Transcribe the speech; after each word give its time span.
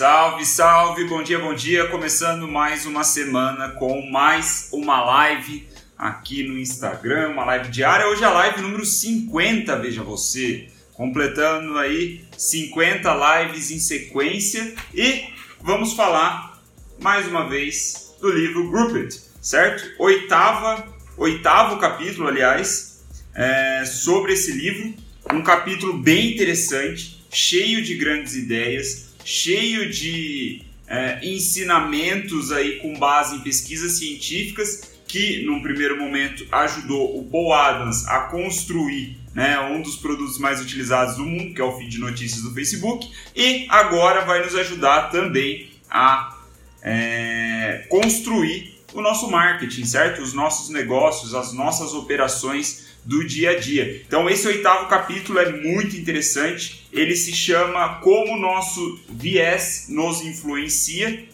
Salve, 0.00 0.46
salve, 0.46 1.04
bom 1.04 1.22
dia, 1.22 1.38
bom 1.38 1.52
dia. 1.52 1.86
Começando 1.88 2.48
mais 2.48 2.86
uma 2.86 3.04
semana 3.04 3.68
com 3.72 4.00
mais 4.10 4.70
uma 4.72 5.04
live 5.04 5.68
aqui 5.98 6.42
no 6.42 6.58
Instagram, 6.58 7.28
uma 7.28 7.44
live 7.44 7.68
diária. 7.68 8.06
Hoje 8.06 8.22
é 8.22 8.26
a 8.26 8.30
live 8.30 8.62
número 8.62 8.82
50, 8.82 9.76
veja 9.76 10.02
você. 10.02 10.68
Completando 10.94 11.76
aí 11.76 12.24
50 12.34 13.42
lives 13.42 13.70
em 13.70 13.78
sequência 13.78 14.74
e 14.94 15.34
vamos 15.60 15.92
falar 15.92 16.58
mais 16.98 17.28
uma 17.28 17.46
vez 17.46 18.16
do 18.22 18.30
livro 18.30 18.70
Grouped, 18.70 19.14
certo? 19.42 19.86
Oitava, 19.98 20.82
oitavo 21.18 21.78
capítulo, 21.78 22.26
aliás, 22.26 23.04
é, 23.34 23.84
sobre 23.84 24.32
esse 24.32 24.50
livro. 24.52 24.94
Um 25.30 25.42
capítulo 25.42 25.98
bem 25.98 26.32
interessante, 26.32 27.22
cheio 27.30 27.84
de 27.84 27.96
grandes 27.96 28.34
ideias 28.34 29.09
cheio 29.30 29.88
de 29.88 30.62
é, 30.88 31.20
ensinamentos 31.22 32.50
aí 32.50 32.80
com 32.80 32.98
base 32.98 33.36
em 33.36 33.40
pesquisas 33.40 33.92
científicas 33.92 34.90
que, 35.06 35.44
num 35.44 35.62
primeiro 35.62 35.96
momento, 35.96 36.44
ajudou 36.50 37.16
o 37.16 37.24
Paul 37.24 37.52
Adams 37.52 38.06
a 38.08 38.22
construir 38.22 39.16
né, 39.32 39.58
um 39.60 39.80
dos 39.82 39.94
produtos 39.96 40.36
mais 40.38 40.60
utilizados 40.60 41.16
do 41.16 41.24
mundo, 41.24 41.54
que 41.54 41.60
é 41.60 41.64
o 41.64 41.76
feed 41.78 41.90
de 41.90 41.98
notícias 41.98 42.42
do 42.42 42.52
Facebook, 42.52 43.08
e 43.34 43.66
agora 43.68 44.24
vai 44.24 44.42
nos 44.42 44.56
ajudar 44.56 45.10
também 45.10 45.70
a 45.88 46.36
é, 46.82 47.86
construir 47.88 48.80
o 48.92 49.00
nosso 49.00 49.30
marketing, 49.30 49.84
certo? 49.84 50.22
Os 50.22 50.32
nossos 50.32 50.70
negócios, 50.70 51.34
as 51.34 51.52
nossas 51.52 51.94
operações 51.94 52.89
do 53.04 53.24
dia 53.24 53.50
a 53.50 53.58
dia. 53.58 54.02
Então, 54.06 54.28
esse 54.28 54.46
oitavo 54.46 54.88
capítulo 54.88 55.38
é 55.38 55.50
muito 55.52 55.96
interessante. 55.96 56.86
Ele 56.92 57.16
se 57.16 57.32
chama 57.32 58.00
Como 58.00 58.34
o 58.34 58.40
Nosso 58.40 59.00
Viés 59.08 59.86
Nos 59.88 60.22
Influencia. 60.22 61.24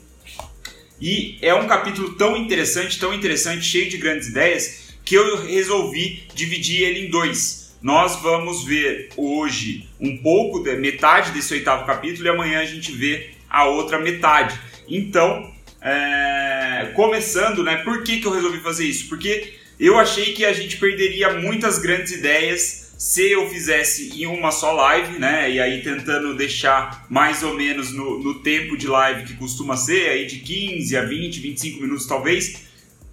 E 1.01 1.39
é 1.43 1.55
um 1.55 1.67
capítulo 1.67 2.15
tão 2.15 2.37
interessante, 2.37 2.99
tão 2.99 3.13
interessante, 3.13 3.65
cheio 3.65 3.91
de 3.91 3.99
grandes 3.99 4.29
ideias, 4.29 4.95
que 5.05 5.15
eu 5.15 5.45
resolvi 5.47 6.25
dividir 6.35 6.83
ele 6.83 7.07
em 7.07 7.11
dois. 7.11 7.77
Nós 7.83 8.17
vamos 8.23 8.65
ver 8.65 9.11
hoje 9.17 9.89
um 10.01 10.17
pouco, 10.17 10.61
da 10.61 10.75
metade 10.75 11.33
desse 11.33 11.53
oitavo 11.53 11.85
capítulo, 11.85 12.27
e 12.27 12.31
amanhã 12.31 12.61
a 12.61 12.65
gente 12.65 12.91
vê 12.93 13.31
a 13.49 13.67
outra 13.67 13.99
metade. 13.99 14.59
Então, 14.89 15.53
é, 15.83 16.93
começando, 16.95 17.63
né? 17.63 17.77
Por 17.77 18.03
que, 18.03 18.21
que 18.21 18.27
eu 18.27 18.33
resolvi 18.33 18.61
fazer 18.61 18.87
isso? 18.87 19.09
Porque 19.09 19.55
eu 19.79 19.99
achei 19.99 20.33
que 20.33 20.45
a 20.45 20.53
gente 20.53 20.77
perderia 20.79 21.35
muitas 21.35 21.79
grandes 21.79 22.13
ideias 22.13 22.87
se 22.99 23.31
eu 23.31 23.49
fizesse 23.51 24.11
em 24.23 24.27
uma 24.27 24.51
só 24.51 24.73
live, 24.73 25.19
né? 25.19 25.51
E 25.51 25.61
aí 25.61 25.83
tentando 25.83 26.35
deixar 26.35 27.05
mais 27.11 27.43
ou 27.43 27.55
menos 27.55 27.93
no, 27.93 28.19
no 28.23 28.41
tempo 28.41 28.77
de 28.77 28.87
live 28.87 29.25
que 29.25 29.35
costuma 29.35 29.77
ser, 29.77 30.09
aí 30.09 30.27
de 30.27 30.39
15 30.39 30.97
a 30.97 31.05
20, 31.05 31.41
25 31.41 31.83
minutos 31.83 32.07
talvez. 32.07 32.63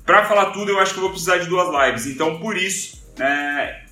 Para 0.06 0.26
falar 0.26 0.52
tudo, 0.52 0.72
eu 0.72 0.80
acho 0.80 0.94
que 0.94 1.00
eu 1.00 1.04
vou 1.04 1.12
precisar 1.12 1.38
de 1.38 1.48
duas 1.48 1.68
lives. 1.70 2.08
Então, 2.08 2.40
por 2.40 2.58
isso, 2.58 3.04
é, 3.20 3.84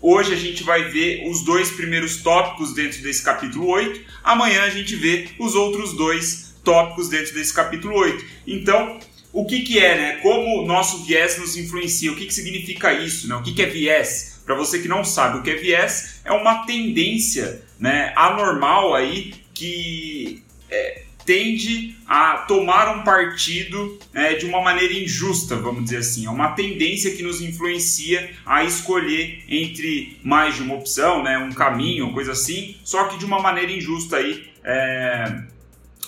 hoje 0.00 0.32
a 0.32 0.36
gente 0.36 0.62
vai 0.62 0.84
ver 0.84 1.28
os 1.28 1.42
dois 1.44 1.70
primeiros 1.70 2.18
tópicos 2.22 2.74
dentro 2.74 3.02
desse 3.02 3.22
capítulo 3.22 3.66
8. 3.68 4.00
Amanhã 4.24 4.62
a 4.62 4.70
gente 4.70 4.96
vê 4.96 5.28
os 5.38 5.54
outros 5.54 5.92
dois 5.94 6.54
tópicos 6.64 7.08
dentro 7.08 7.34
desse 7.34 7.52
capítulo 7.52 7.94
8. 7.94 8.24
Então, 8.46 8.98
o 9.36 9.44
que, 9.44 9.60
que 9.60 9.78
é, 9.78 9.94
né? 9.94 10.16
Como 10.22 10.62
o 10.62 10.66
nosso 10.66 11.04
viés 11.04 11.38
nos 11.38 11.58
influencia, 11.58 12.10
o 12.10 12.16
que, 12.16 12.24
que 12.24 12.32
significa 12.32 12.94
isso, 12.94 13.28
né? 13.28 13.34
O 13.34 13.42
que, 13.42 13.52
que 13.52 13.60
é 13.60 13.66
viés? 13.66 14.40
Para 14.46 14.54
você 14.54 14.78
que 14.78 14.88
não 14.88 15.04
sabe 15.04 15.36
o 15.36 15.42
que 15.42 15.50
é 15.50 15.56
viés, 15.56 16.22
é 16.24 16.32
uma 16.32 16.64
tendência 16.64 17.62
né, 17.78 18.14
anormal 18.16 18.94
aí 18.94 19.34
que 19.52 20.42
é, 20.70 21.02
tende 21.26 21.94
a 22.06 22.46
tomar 22.48 22.96
um 22.96 23.04
partido 23.04 23.98
né, 24.10 24.36
de 24.36 24.46
uma 24.46 24.62
maneira 24.62 24.94
injusta, 24.94 25.54
vamos 25.56 25.84
dizer 25.84 25.98
assim. 25.98 26.24
É 26.24 26.30
uma 26.30 26.52
tendência 26.52 27.14
que 27.14 27.22
nos 27.22 27.42
influencia 27.42 28.30
a 28.46 28.64
escolher 28.64 29.44
entre 29.50 30.18
mais 30.22 30.54
de 30.54 30.62
uma 30.62 30.76
opção, 30.76 31.22
né, 31.22 31.36
um 31.36 31.52
caminho, 31.52 32.14
coisa 32.14 32.32
assim, 32.32 32.76
só 32.82 33.04
que 33.04 33.18
de 33.18 33.26
uma 33.26 33.38
maneira 33.38 33.70
injusta 33.70 34.16
aí. 34.16 34.46
É 34.64 35.55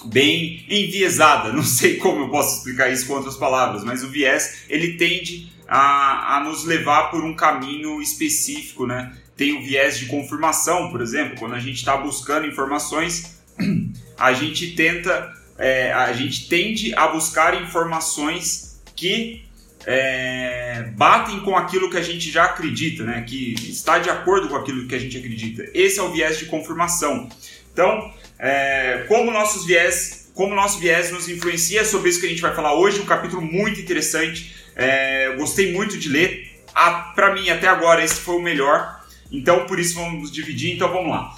bem 0.07 0.65
enviesada. 0.69 1.53
Não 1.55 1.63
sei 1.63 1.97
como 1.97 2.25
eu 2.25 2.29
posso 2.29 2.59
explicar 2.59 2.91
isso 2.91 3.07
com 3.07 3.15
outras 3.15 3.37
palavras, 3.37 3.85
mas 3.85 4.03
o 4.03 4.09
viés 4.09 4.65
ele 4.69 4.95
tende 4.97 5.53
a, 5.67 6.37
a 6.37 6.45
nos 6.45 6.65
levar 6.65 7.11
por 7.11 7.25
um 7.25 7.35
caminho 7.35 8.01
específico, 8.01 8.87
né? 8.87 9.13
Tem 9.37 9.57
o 9.57 9.63
viés 9.63 9.99
de 9.99 10.07
confirmação, 10.07 10.91
por 10.91 11.01
exemplo, 11.01 11.37
quando 11.39 11.55
a 11.55 11.61
gente 11.61 11.77
está 11.77 11.97
buscando 11.97 12.47
informações, 12.47 13.39
a 14.19 14.33
gente 14.33 14.75
tenta, 14.75 15.33
é, 15.57 15.93
a 15.93 16.13
gente 16.13 16.49
tende 16.49 16.95
a 16.95 17.07
buscar 17.09 17.63
informações 17.63 18.81
que 18.97 19.45
é, 19.87 20.91
batem 20.97 21.41
com 21.41 21.57
aquilo 21.57 21.89
que 21.89 21.97
a 21.97 22.03
gente 22.03 22.31
já 22.31 22.45
acredita, 22.45 23.05
né? 23.05 23.23
Que 23.23 23.55
está 23.55 23.99
de 23.99 24.11
acordo 24.11 24.49
com 24.49 24.57
aquilo 24.57 24.87
que 24.89 24.95
a 24.95 24.99
gente 24.99 25.17
acredita. 25.17 25.69
Esse 25.73 26.01
é 26.01 26.03
o 26.03 26.11
viés 26.11 26.39
de 26.39 26.47
confirmação. 26.47 27.29
Então, 27.79 28.13
é, 28.41 29.05
como 29.07 29.31
nossos 29.31 29.65
viés, 29.65 30.33
como 30.35 30.53
nosso 30.53 30.81
viés 30.81 31.13
nos 31.13 31.29
influencia, 31.29 31.83
é 31.83 31.85
sobre 31.85 32.11
isso 32.11 32.19
que 32.19 32.27
a 32.27 32.29
gente 32.29 32.43
vai 32.43 32.53
falar 32.53 32.75
hoje, 32.75 33.01
um 33.01 33.05
capítulo 33.05 33.41
muito 33.41 33.81
interessante. 33.81 34.53
É, 34.75 35.33
gostei 35.37 35.73
muito 35.73 35.97
de 35.97 36.09
ler. 36.09 36.61
Para 37.15 37.33
mim, 37.33 37.49
até 37.51 37.69
agora, 37.69 38.05
esse 38.05 38.17
foi 38.17 38.35
o 38.35 38.43
melhor. 38.43 39.01
Então, 39.31 39.65
por 39.67 39.79
isso 39.79 39.95
vamos 39.95 40.33
dividir. 40.33 40.75
Então, 40.75 40.89
vamos 40.89 41.09
lá. 41.09 41.37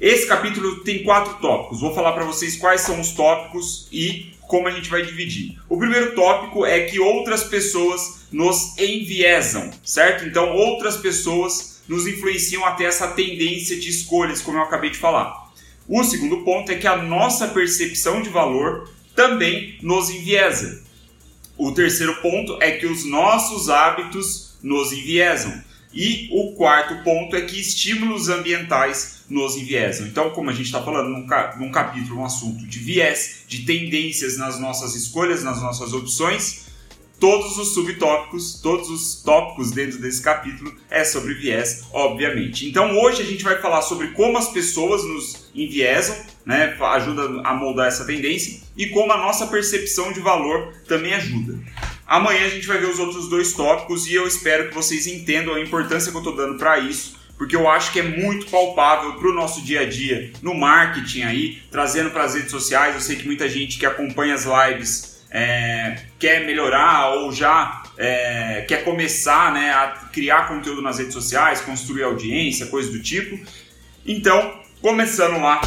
Esse 0.00 0.24
capítulo 0.28 0.84
tem 0.84 1.02
quatro 1.02 1.34
tópicos. 1.40 1.80
Vou 1.80 1.92
falar 1.92 2.12
para 2.12 2.24
vocês 2.24 2.56
quais 2.56 2.82
são 2.82 3.00
os 3.00 3.10
tópicos 3.10 3.88
e 3.90 4.36
como 4.42 4.68
a 4.68 4.70
gente 4.70 4.88
vai 4.88 5.02
dividir. 5.02 5.58
O 5.68 5.76
primeiro 5.76 6.14
tópico 6.14 6.64
é 6.64 6.82
que 6.82 7.00
outras 7.00 7.42
pessoas 7.42 8.28
nos 8.30 8.78
enviesam, 8.78 9.68
certo? 9.82 10.24
Então, 10.26 10.52
outras 10.52 10.96
pessoas 10.98 11.82
nos 11.88 12.06
influenciam 12.06 12.64
até 12.64 12.84
essa 12.84 13.08
tendência 13.08 13.76
de 13.76 13.90
escolhas, 13.90 14.40
como 14.40 14.58
eu 14.58 14.62
acabei 14.62 14.90
de 14.90 14.98
falar. 14.98 15.41
O 15.88 16.02
segundo 16.04 16.44
ponto 16.44 16.70
é 16.70 16.76
que 16.76 16.86
a 16.86 16.96
nossa 16.96 17.48
percepção 17.48 18.22
de 18.22 18.28
valor 18.28 18.88
também 19.14 19.78
nos 19.82 20.10
enviesa. 20.10 20.82
O 21.56 21.72
terceiro 21.72 22.14
ponto 22.22 22.56
é 22.60 22.72
que 22.72 22.86
os 22.86 23.04
nossos 23.04 23.68
hábitos 23.68 24.56
nos 24.62 24.92
enviesam. 24.92 25.62
E 25.94 26.30
o 26.32 26.52
quarto 26.54 27.04
ponto 27.04 27.36
é 27.36 27.42
que 27.42 27.60
estímulos 27.60 28.30
ambientais 28.30 29.24
nos 29.28 29.56
enviesam. 29.56 30.06
Então, 30.06 30.30
como 30.30 30.48
a 30.48 30.52
gente 30.52 30.66
está 30.66 30.82
falando 30.82 31.10
num, 31.10 31.26
num 31.58 31.70
capítulo, 31.70 32.20
um 32.20 32.24
assunto 32.24 32.66
de 32.66 32.78
viés, 32.78 33.44
de 33.46 33.66
tendências 33.66 34.38
nas 34.38 34.58
nossas 34.58 34.94
escolhas, 34.94 35.44
nas 35.44 35.60
nossas 35.60 35.92
opções, 35.92 36.61
todos 37.22 37.56
os 37.56 37.72
subtópicos, 37.72 38.58
todos 38.60 38.90
os 38.90 39.22
tópicos 39.22 39.70
dentro 39.70 40.00
desse 40.00 40.20
capítulo 40.20 40.74
é 40.90 41.04
sobre 41.04 41.34
viés, 41.34 41.84
obviamente. 41.92 42.68
Então 42.68 42.98
hoje 42.98 43.22
a 43.22 43.24
gente 43.24 43.44
vai 43.44 43.60
falar 43.62 43.80
sobre 43.82 44.08
como 44.08 44.36
as 44.36 44.48
pessoas 44.48 45.04
nos 45.04 45.48
enviesam, 45.54 46.16
né, 46.44 46.76
ajuda 46.80 47.42
a 47.44 47.54
moldar 47.54 47.86
essa 47.86 48.04
tendência 48.04 48.60
e 48.76 48.88
como 48.88 49.12
a 49.12 49.18
nossa 49.18 49.46
percepção 49.46 50.12
de 50.12 50.18
valor 50.18 50.72
também 50.88 51.14
ajuda. 51.14 51.60
Amanhã 52.08 52.44
a 52.44 52.48
gente 52.48 52.66
vai 52.66 52.78
ver 52.78 52.88
os 52.88 52.98
outros 52.98 53.28
dois 53.28 53.52
tópicos 53.52 54.08
e 54.08 54.14
eu 54.14 54.26
espero 54.26 54.70
que 54.70 54.74
vocês 54.74 55.06
entendam 55.06 55.54
a 55.54 55.60
importância 55.60 56.10
que 56.10 56.16
eu 56.16 56.22
estou 56.22 56.34
dando 56.34 56.58
para 56.58 56.80
isso, 56.80 57.20
porque 57.38 57.54
eu 57.54 57.70
acho 57.70 57.92
que 57.92 58.00
é 58.00 58.02
muito 58.02 58.46
palpável 58.46 59.12
para 59.12 59.28
o 59.28 59.32
nosso 59.32 59.62
dia 59.62 59.82
a 59.82 59.88
dia, 59.88 60.32
no 60.42 60.56
marketing 60.56 61.22
aí, 61.22 61.62
trazendo 61.70 62.10
para 62.10 62.24
as 62.24 62.34
redes 62.34 62.50
sociais. 62.50 62.96
Eu 62.96 63.00
sei 63.00 63.14
que 63.14 63.26
muita 63.26 63.48
gente 63.48 63.78
que 63.78 63.86
acompanha 63.86 64.34
as 64.34 64.44
lives 64.44 65.11
é, 65.32 65.96
quer 66.18 66.44
melhorar 66.44 67.14
ou 67.14 67.32
já 67.32 67.82
é, 67.96 68.64
quer 68.68 68.84
começar 68.84 69.52
né, 69.52 69.70
a 69.72 69.88
criar 70.12 70.48
conteúdo 70.48 70.82
nas 70.82 70.98
redes 70.98 71.14
sociais, 71.14 71.60
construir 71.60 72.02
audiência, 72.02 72.66
coisa 72.66 72.90
do 72.92 73.02
tipo. 73.02 73.38
Então, 74.06 74.60
começando 74.80 75.40
lá 75.40 75.60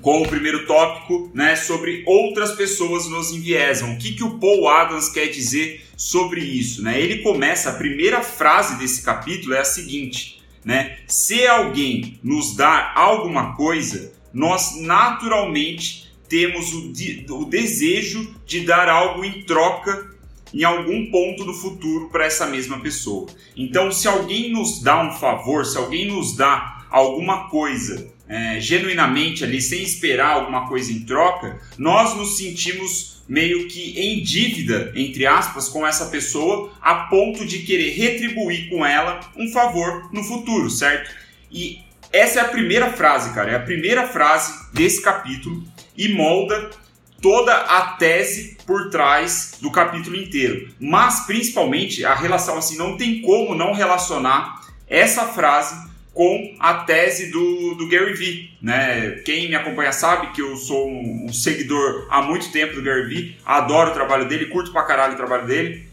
com 0.00 0.22
o 0.22 0.28
primeiro 0.28 0.66
tópico, 0.66 1.30
né, 1.34 1.56
sobre 1.56 2.02
outras 2.06 2.52
pessoas 2.52 3.08
nos 3.08 3.32
enviesam. 3.32 3.92
O 3.92 3.98
que, 3.98 4.12
que 4.12 4.24
o 4.24 4.38
Paul 4.38 4.68
Adams 4.68 5.08
quer 5.08 5.26
dizer 5.26 5.84
sobre 5.96 6.40
isso? 6.40 6.82
Né? 6.82 7.00
Ele 7.00 7.18
começa, 7.22 7.70
a 7.70 7.74
primeira 7.74 8.22
frase 8.22 8.78
desse 8.78 9.02
capítulo 9.02 9.54
é 9.54 9.60
a 9.60 9.64
seguinte, 9.64 10.40
né? 10.64 10.98
Se 11.06 11.46
alguém 11.46 12.18
nos 12.22 12.54
dá 12.54 12.92
alguma 12.94 13.54
coisa, 13.56 14.12
nós 14.32 14.76
naturalmente 14.80 16.07
temos 16.28 16.72
o, 16.72 16.92
de, 16.92 17.26
o 17.30 17.44
desejo 17.44 18.34
de 18.46 18.60
dar 18.60 18.88
algo 18.88 19.24
em 19.24 19.42
troca 19.42 20.16
em 20.52 20.64
algum 20.64 21.10
ponto 21.10 21.44
do 21.44 21.52
futuro 21.52 22.08
para 22.10 22.24
essa 22.24 22.46
mesma 22.46 22.80
pessoa. 22.80 23.26
Então, 23.56 23.92
se 23.92 24.08
alguém 24.08 24.50
nos 24.50 24.82
dá 24.82 25.02
um 25.02 25.12
favor, 25.12 25.64
se 25.66 25.76
alguém 25.76 26.06
nos 26.06 26.36
dá 26.36 26.86
alguma 26.90 27.48
coisa 27.48 28.10
é, 28.28 28.60
genuinamente 28.60 29.44
ali, 29.44 29.60
sem 29.60 29.82
esperar 29.82 30.34
alguma 30.34 30.68
coisa 30.68 30.92
em 30.92 31.00
troca, 31.00 31.60
nós 31.76 32.16
nos 32.16 32.36
sentimos 32.36 33.22
meio 33.28 33.68
que 33.68 33.98
em 33.98 34.22
dívida, 34.22 34.92
entre 34.94 35.26
aspas, 35.26 35.68
com 35.68 35.86
essa 35.86 36.06
pessoa, 36.06 36.72
a 36.80 36.94
ponto 36.94 37.44
de 37.44 37.60
querer 37.60 37.90
retribuir 37.90 38.70
com 38.70 38.84
ela 38.84 39.20
um 39.36 39.48
favor 39.50 40.08
no 40.12 40.24
futuro, 40.24 40.70
certo? 40.70 41.10
E 41.50 41.80
essa 42.12 42.40
é 42.40 42.42
a 42.42 42.48
primeira 42.48 42.90
frase, 42.92 43.34
cara, 43.34 43.50
é 43.50 43.56
a 43.56 43.60
primeira 43.60 44.06
frase 44.06 44.52
desse 44.72 45.02
capítulo 45.02 45.62
e 45.96 46.08
molda 46.08 46.70
toda 47.20 47.52
a 47.52 47.92
tese 47.92 48.56
por 48.66 48.90
trás 48.90 49.58
do 49.60 49.70
capítulo 49.70 50.16
inteiro. 50.16 50.68
Mas 50.80 51.26
principalmente 51.26 52.04
a 52.04 52.14
relação 52.14 52.56
assim 52.56 52.76
não 52.76 52.96
tem 52.96 53.20
como 53.20 53.54
não 53.54 53.72
relacionar 53.72 54.60
essa 54.88 55.26
frase 55.26 55.88
com 56.14 56.56
a 56.58 56.74
tese 56.74 57.30
do, 57.30 57.74
do 57.74 57.88
Gary 57.88 58.14
Vee. 58.14 58.50
Né? 58.60 59.22
Quem 59.24 59.48
me 59.48 59.54
acompanha 59.54 59.92
sabe 59.92 60.32
que 60.32 60.42
eu 60.42 60.56
sou 60.56 60.88
um, 60.88 61.26
um, 61.26 61.32
seguidor 61.32 62.08
há 62.10 62.22
muito 62.22 62.50
tempo 62.50 62.74
do 62.74 62.82
Gary 62.82 63.06
Vee, 63.08 63.36
adoro 63.44 63.90
o 63.90 63.94
trabalho 63.94 64.26
dele, 64.26 64.46
curto 64.46 64.72
pra 64.72 64.82
caralho 64.82 65.14
o 65.14 65.16
trabalho 65.16 65.46
dele. 65.46 65.88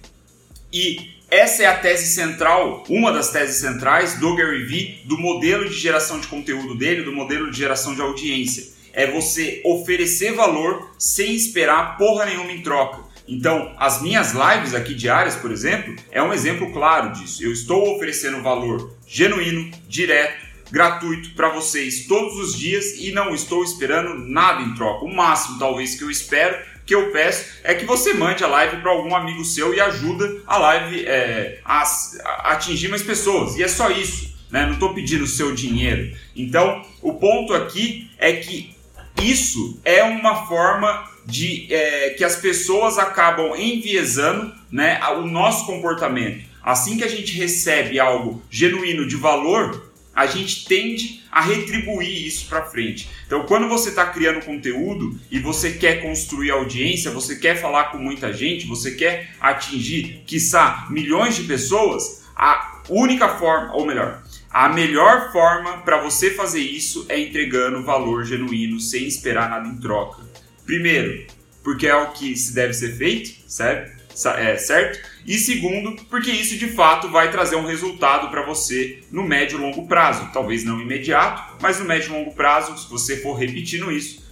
E 0.73 1.14
essa 1.29 1.63
é 1.63 1.65
a 1.65 1.77
tese 1.77 2.07
central, 2.13 2.83
uma 2.87 3.11
das 3.11 3.31
teses 3.31 3.57
centrais 3.57 4.19
do 4.19 4.35
Gary 4.35 4.63
Vee, 4.65 5.01
do 5.05 5.17
modelo 5.17 5.67
de 5.67 5.75
geração 5.75 6.19
de 6.19 6.27
conteúdo 6.27 6.75
dele, 6.75 7.03
do 7.03 7.11
modelo 7.11 7.49
de 7.49 7.57
geração 7.57 7.95
de 7.95 8.01
audiência. 8.01 8.73
É 8.93 9.11
você 9.11 9.61
oferecer 9.65 10.33
valor 10.33 10.95
sem 10.97 11.35
esperar 11.35 11.97
porra 11.97 12.25
nenhuma 12.25 12.51
em 12.51 12.61
troca. 12.61 13.03
Então, 13.27 13.73
as 13.77 14.01
minhas 14.01 14.33
lives 14.33 14.75
aqui 14.75 14.93
diárias, 14.93 15.35
por 15.35 15.51
exemplo, 15.51 15.95
é 16.11 16.21
um 16.21 16.33
exemplo 16.33 16.71
claro 16.71 17.11
disso. 17.11 17.43
Eu 17.43 17.51
estou 17.51 17.95
oferecendo 17.95 18.43
valor 18.43 18.95
genuíno, 19.07 19.71
direto, 19.87 20.45
gratuito 20.71 21.31
para 21.31 21.49
vocês 21.49 22.05
todos 22.05 22.37
os 22.37 22.57
dias 22.57 22.97
e 22.99 23.11
não 23.11 23.33
estou 23.33 23.63
esperando 23.63 24.15
nada 24.27 24.61
em 24.61 24.73
troca. 24.75 25.05
O 25.05 25.13
máximo, 25.13 25.57
talvez, 25.57 25.95
que 25.95 26.03
eu 26.03 26.11
espero, 26.11 26.57
que 26.85 26.93
eu 26.93 27.11
peço, 27.11 27.45
é 27.63 27.73
que 27.73 27.85
você 27.85 28.13
mande 28.13 28.43
a 28.43 28.47
live 28.47 28.77
para 28.77 28.91
algum 28.91 29.15
amigo 29.15 29.43
seu 29.43 29.73
e 29.73 29.81
ajuda 29.81 30.41
a 30.45 30.57
live 30.57 31.05
é, 31.05 31.59
a, 31.65 31.83
a 31.83 32.51
atingir 32.51 32.89
mais 32.89 33.01
pessoas. 33.01 33.55
E 33.55 33.63
é 33.63 33.67
só 33.67 33.89
isso. 33.89 34.35
Né? 34.51 34.65
Não 34.65 34.73
estou 34.73 34.93
pedindo 34.93 35.23
o 35.23 35.27
seu 35.27 35.53
dinheiro. 35.53 36.15
Então, 36.35 36.85
o 37.01 37.13
ponto 37.13 37.53
aqui 37.53 38.09
é 38.17 38.33
que 38.33 38.75
isso 39.21 39.79
é 39.83 40.03
uma 40.03 40.45
forma 40.47 41.09
de 41.25 41.73
é, 41.73 42.11
que 42.11 42.23
as 42.23 42.35
pessoas 42.35 42.99
acabam 42.99 43.55
enviesando 43.55 44.53
né, 44.71 44.99
o 45.17 45.21
nosso 45.21 45.65
comportamento. 45.65 46.45
Assim 46.61 46.97
que 46.97 47.03
a 47.03 47.07
gente 47.07 47.35
recebe 47.37 47.99
algo 47.99 48.41
genuíno 48.49 49.07
de 49.07 49.15
valor, 49.15 49.84
a 50.15 50.25
gente 50.25 50.65
tende 50.65 51.23
a 51.29 51.41
retribuir 51.41 52.25
isso 52.25 52.47
para 52.47 52.63
frente. 52.63 53.09
Então, 53.27 53.45
quando 53.45 53.67
você 53.67 53.89
está 53.89 54.05
criando 54.05 54.45
conteúdo 54.45 55.19
e 55.29 55.37
você 55.37 55.73
quer 55.73 56.01
construir 56.01 56.51
audiência, 56.51 57.11
você 57.11 57.35
quer 57.35 57.59
falar 57.59 57.91
com 57.91 57.97
muita 57.97 58.31
gente, 58.31 58.65
você 58.65 58.91
quer 58.91 59.31
atingir, 59.41 60.23
quiçá, 60.25 60.87
milhões 60.89 61.35
de 61.35 61.43
pessoas, 61.43 62.23
a 62.35 62.81
única 62.87 63.27
forma, 63.27 63.73
ou 63.75 63.85
melhor, 63.85 64.23
a 64.49 64.69
melhor 64.69 65.33
forma 65.33 65.79
para 65.79 66.01
você 66.01 66.31
fazer 66.31 66.61
isso 66.61 67.05
é 67.09 67.19
entregando 67.19 67.83
valor 67.83 68.23
genuíno 68.23 68.79
sem 68.79 69.05
esperar 69.05 69.49
nada 69.49 69.67
em 69.67 69.75
troca. 69.77 70.23
Primeiro, 70.65 71.27
porque 71.61 71.87
é 71.87 71.95
o 71.95 72.11
que 72.11 72.37
se 72.37 72.53
deve 72.53 72.73
ser 72.73 72.95
feito, 72.95 73.49
certo? 73.49 73.94
É, 74.37 74.57
certo? 74.57 74.99
E 75.25 75.37
segundo, 75.37 75.95
porque 76.09 76.31
isso 76.31 76.57
de 76.57 76.67
fato 76.67 77.09
vai 77.09 77.31
trazer 77.31 77.55
um 77.55 77.65
resultado 77.65 78.29
para 78.29 78.43
você 78.43 79.03
no 79.11 79.23
médio 79.23 79.57
e 79.57 79.61
longo 79.61 79.87
prazo. 79.87 80.29
Talvez 80.31 80.63
não 80.63 80.79
imediato, 80.79 81.55
mas 81.61 81.79
no 81.79 81.85
médio 81.85 82.09
e 82.09 82.11
longo 82.11 82.33
prazo, 82.33 82.77
se 82.77 82.89
você 82.89 83.17
for 83.17 83.33
repetindo 83.33 83.91
isso, 83.91 84.23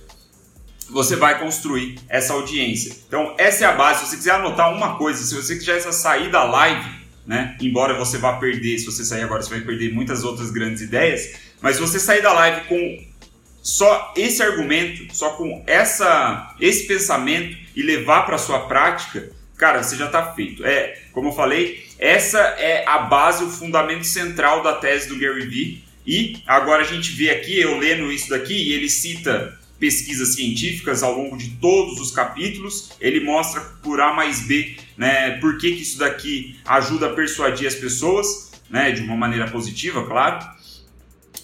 você 0.89 1.15
vai 1.15 1.39
construir 1.39 1.99
essa 2.07 2.33
audiência. 2.33 2.95
Então, 3.07 3.35
essa 3.37 3.65
é 3.65 3.67
a 3.67 3.73
base. 3.73 4.01
Se 4.01 4.11
você 4.11 4.17
quiser 4.17 4.35
anotar 4.35 4.73
uma 4.73 4.95
coisa, 4.97 5.23
se 5.23 5.33
você 5.33 5.55
quiser 5.55 5.81
sair 5.81 6.29
da 6.29 6.43
live, 6.43 6.89
né? 7.25 7.57
Embora 7.59 7.97
você 7.97 8.17
vá 8.17 8.33
perder, 8.33 8.77
se 8.77 8.85
você 8.85 9.03
sair 9.03 9.23
agora, 9.23 9.41
você 9.41 9.49
vai 9.49 9.61
perder 9.61 9.93
muitas 9.93 10.23
outras 10.23 10.51
grandes 10.51 10.81
ideias. 10.81 11.33
Mas 11.61 11.77
se 11.77 11.81
você 11.81 11.99
sair 11.99 12.21
da 12.21 12.33
live 12.33 12.67
com 12.67 13.05
só 13.61 14.13
esse 14.17 14.43
argumento, 14.43 15.15
só 15.15 15.31
com 15.31 15.63
essa, 15.65 16.53
esse 16.59 16.85
pensamento 16.85 17.57
e 17.75 17.81
levar 17.81 18.25
para 18.25 18.37
sua 18.37 18.67
prática, 18.67 19.31
cara, 19.57 19.81
você 19.83 19.95
já 19.95 20.07
está 20.07 20.33
feito. 20.33 20.65
É, 20.65 20.99
como 21.11 21.29
eu 21.29 21.33
falei, 21.33 21.85
essa 21.99 22.39
é 22.39 22.85
a 22.87 22.99
base, 22.99 23.43
o 23.43 23.49
fundamento 23.49 24.05
central 24.05 24.61
da 24.61 24.73
tese 24.73 25.07
do 25.07 25.17
Gary 25.17 25.47
Vee. 25.47 25.83
E 26.05 26.41
agora 26.45 26.81
a 26.81 26.85
gente 26.85 27.11
vê 27.11 27.29
aqui, 27.29 27.59
eu 27.59 27.77
lendo 27.77 28.11
isso 28.11 28.29
daqui, 28.29 28.53
e 28.53 28.73
ele 28.73 28.89
cita 28.89 29.57
pesquisas 29.79 30.35
científicas 30.35 31.03
ao 31.03 31.13
longo 31.17 31.37
de 31.37 31.51
todos 31.51 31.99
os 31.99 32.11
capítulos. 32.11 32.91
Ele 32.99 33.19
mostra 33.19 33.61
por 33.81 33.99
A 34.01 34.13
mais 34.13 34.41
B, 34.45 34.75
né, 34.97 35.37
por 35.39 35.57
que, 35.57 35.71
que 35.71 35.81
isso 35.81 35.97
daqui 35.97 36.59
ajuda 36.65 37.07
a 37.07 37.13
persuadir 37.13 37.67
as 37.67 37.75
pessoas, 37.75 38.51
né, 38.69 38.91
de 38.91 39.01
uma 39.01 39.15
maneira 39.15 39.49
positiva, 39.49 40.05
claro. 40.05 40.45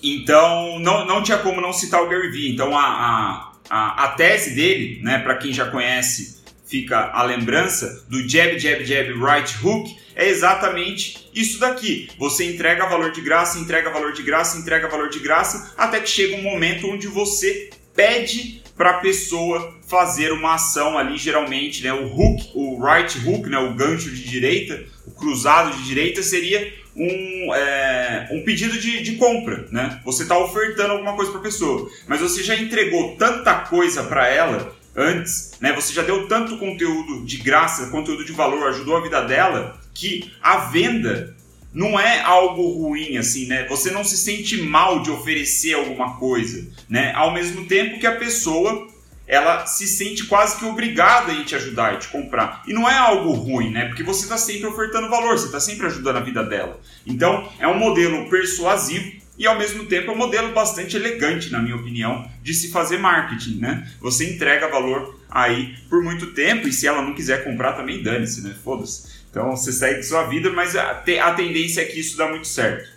Então, 0.02 0.80
não, 0.80 1.06
não 1.06 1.22
tinha 1.22 1.38
como 1.38 1.60
não 1.60 1.74
citar 1.74 2.02
o 2.02 2.08
Gary 2.08 2.32
Vee. 2.32 2.54
Então, 2.54 2.78
a, 2.78 3.54
a, 3.70 4.06
a 4.06 4.08
tese 4.10 4.56
dele, 4.56 5.02
né, 5.04 5.20
para 5.20 5.36
quem 5.36 5.52
já 5.52 5.70
conhece, 5.70 6.39
fica 6.70 7.12
a 7.12 7.24
lembrança 7.24 8.06
do 8.08 8.22
jab, 8.30 8.60
jab, 8.60 8.86
jab, 8.86 9.12
right 9.14 9.56
hook, 9.64 9.98
é 10.16 10.30
exatamente 10.30 11.30
isso 11.34 11.60
daqui. 11.60 12.10
Você 12.18 12.46
entrega 12.46 12.86
valor 12.86 13.12
de 13.12 13.22
graça, 13.22 13.58
entrega 13.58 13.90
valor 13.90 14.14
de 14.14 14.22
graça, 14.22 14.58
entrega 14.58 14.88
valor 14.88 15.10
de 15.10 15.20
graça, 15.20 15.74
até 15.76 16.00
que 16.00 16.10
chega 16.10 16.36
um 16.36 16.44
momento 16.44 16.88
onde 16.88 17.08
você 17.08 17.72
pede 17.96 18.62
para 18.78 18.92
a 18.92 19.00
pessoa 19.00 19.78
fazer 19.88 20.32
uma 20.32 20.56
ação 20.56 20.98
ali, 20.98 21.18
geralmente, 21.18 21.84
né, 21.84 21.92
o 21.92 22.06
hook, 22.06 22.52
o 22.54 22.82
right 22.82 23.18
hook, 23.28 23.50
né, 23.50 23.58
o 23.58 23.74
gancho 23.74 24.10
de 24.10 24.24
direita, 24.24 24.86
o 25.06 25.12
cruzado 25.12 25.76
de 25.76 25.84
direita 25.84 26.24
seria 26.24 26.74
um, 26.96 27.54
é, 27.54 28.30
um 28.32 28.44
pedido 28.44 28.80
de, 28.80 29.02
de, 29.02 29.16
compra, 29.16 29.68
né? 29.72 30.00
Você 30.04 30.24
está 30.24 30.38
ofertando 30.38 30.94
alguma 30.94 31.16
coisa 31.16 31.32
para 31.32 31.40
a 31.40 31.44
pessoa, 31.44 31.90
mas 32.08 32.20
você 32.20 32.44
já 32.44 32.56
entregou 32.56 33.16
tanta 33.16 33.54
coisa 33.56 34.04
para 34.04 34.28
ela 34.28 34.76
antes, 34.96 35.54
né? 35.60 35.74
Você 35.74 35.94
já 35.94 36.02
deu 36.02 36.28
tanto 36.28 36.58
conteúdo 36.58 37.26
de 37.26 37.38
graça, 37.38 37.88
conteúdo 37.88 38.26
de 38.26 38.32
valor, 38.32 38.68
ajudou 38.70 38.98
a 38.98 39.02
vida 39.02 39.22
dela, 39.22 39.80
que 39.94 40.32
a 40.42 40.58
venda 40.58 41.36
não 41.74 42.00
é 42.00 42.22
algo 42.22 42.68
ruim 42.70 43.18
assim, 43.18 43.48
né? 43.48 43.68
Você 43.68 43.92
não 43.92 44.04
se 44.04 44.18
sente 44.18 44.62
mal 44.62 45.02
de 45.02 45.12
oferecer 45.12 45.74
alguma 45.74 46.18
coisa, 46.18 46.68
né? 46.88 47.14
Ao 47.14 47.32
mesmo 47.32 47.66
tempo 47.66 48.00
que 48.00 48.08
a 48.08 48.16
pessoa 48.16 48.88
ela 49.30 49.68
se 49.68 49.88
sente 49.88 50.26
quase 50.26 50.58
que 50.58 50.66
obrigada 50.66 51.32
a 51.32 51.44
te 51.44 51.56
ajudar 51.56 51.94
e 51.94 51.98
te 52.00 52.08
comprar. 52.08 52.64
E 52.68 52.74
não 52.74 52.90
é 52.90 52.98
algo 52.98 53.32
ruim, 53.34 53.70
né? 53.70 53.86
Porque 53.86 54.02
você 54.02 54.24
está 54.24 54.40
sempre 54.40 54.66
ofertando 54.66 55.08
valor, 55.08 55.38
você 55.38 55.46
está 55.46 55.60
sempre 55.60 55.86
ajudando 55.86 56.18
a 56.18 56.22
vida 56.22 56.44
dela. 56.44 56.80
Então, 57.06 57.48
é 57.60 57.68
um 57.68 57.78
modelo 57.78 58.28
persuasivo 58.28 59.19
e 59.40 59.48
ao 59.48 59.58
mesmo 59.58 59.86
tempo 59.86 60.12
é 60.12 60.14
um 60.14 60.18
modelo 60.18 60.52
bastante 60.52 60.98
elegante, 60.98 61.50
na 61.50 61.62
minha 61.62 61.78
opinião, 61.78 62.30
de 62.44 62.54
se 62.54 62.70
fazer 62.72 62.98
marketing, 62.98 63.60
né? 63.60 63.90
Você 64.02 64.30
entrega 64.30 64.68
valor 64.68 65.18
aí 65.32 65.76
por 65.90 66.04
muito 66.04 66.34
tempo 66.34 66.68
e 66.68 66.74
se 66.74 66.86
ela 66.86 67.02
não 67.02 67.16
quiser 67.16 67.46
comprar 67.46 67.72
também 67.72 68.04
dane-se, 68.04 68.42
né? 68.42 68.54
Foda-se. 68.62 69.20
Então 69.32 69.56
você 69.56 69.72
segue 69.72 70.04
sua 70.04 70.24
vida, 70.24 70.52
mas 70.52 70.76
a, 70.76 70.92
a 70.92 71.34
tendência 71.34 71.82
é 71.82 71.86
que 71.86 71.98
isso 71.98 72.18
dá 72.18 72.28
muito 72.28 72.48
certo. 72.48 72.90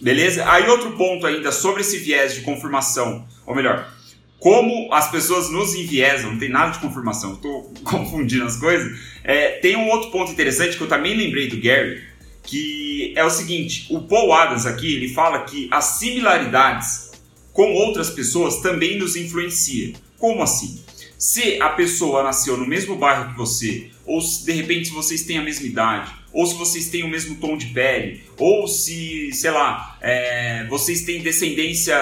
Beleza? 0.00 0.50
Aí 0.50 0.66
outro 0.68 0.92
ponto 0.92 1.26
ainda 1.26 1.52
sobre 1.52 1.82
esse 1.82 1.98
viés 1.98 2.34
de 2.34 2.40
confirmação, 2.40 3.28
ou 3.44 3.54
melhor, 3.54 3.92
como 4.38 4.90
as 4.94 5.10
pessoas 5.10 5.50
nos 5.50 5.74
enviesam, 5.74 6.30
não 6.30 6.38
tem 6.38 6.48
nada 6.48 6.72
de 6.72 6.78
confirmação, 6.78 7.34
estou 7.34 7.70
confundindo 7.84 8.44
as 8.44 8.56
coisas. 8.56 8.98
É, 9.22 9.58
tem 9.58 9.76
um 9.76 9.88
outro 9.88 10.10
ponto 10.10 10.32
interessante 10.32 10.78
que 10.78 10.82
eu 10.82 10.88
também 10.88 11.14
lembrei 11.14 11.48
do 11.48 11.60
Gary, 11.60 12.07
que 12.48 13.12
é 13.14 13.22
o 13.22 13.30
seguinte: 13.30 13.86
o 13.90 14.00
Paul 14.00 14.32
Adams 14.32 14.64
aqui 14.64 14.94
ele 14.94 15.12
fala 15.12 15.44
que 15.44 15.68
as 15.70 15.84
similaridades 15.98 17.12
com 17.52 17.74
outras 17.74 18.08
pessoas 18.10 18.60
também 18.60 18.98
nos 18.98 19.16
influencia. 19.16 19.92
Como 20.18 20.42
assim? 20.42 20.82
Se 21.18 21.60
a 21.60 21.70
pessoa 21.70 22.22
nasceu 22.22 22.56
no 22.56 22.66
mesmo 22.66 22.96
bairro 22.96 23.32
que 23.32 23.36
você, 23.36 23.90
ou 24.06 24.20
se 24.20 24.46
de 24.46 24.52
repente 24.52 24.90
vocês 24.90 25.24
têm 25.24 25.38
a 25.38 25.42
mesma 25.42 25.66
idade, 25.66 26.12
ou 26.32 26.46
se 26.46 26.54
vocês 26.54 26.88
têm 26.88 27.02
o 27.02 27.08
mesmo 27.08 27.34
tom 27.36 27.56
de 27.56 27.66
pele, 27.66 28.22
ou 28.38 28.68
se, 28.68 29.30
sei 29.32 29.50
lá, 29.50 29.98
é, 30.00 30.64
vocês 30.68 31.02
têm 31.02 31.20
descendência 31.20 31.94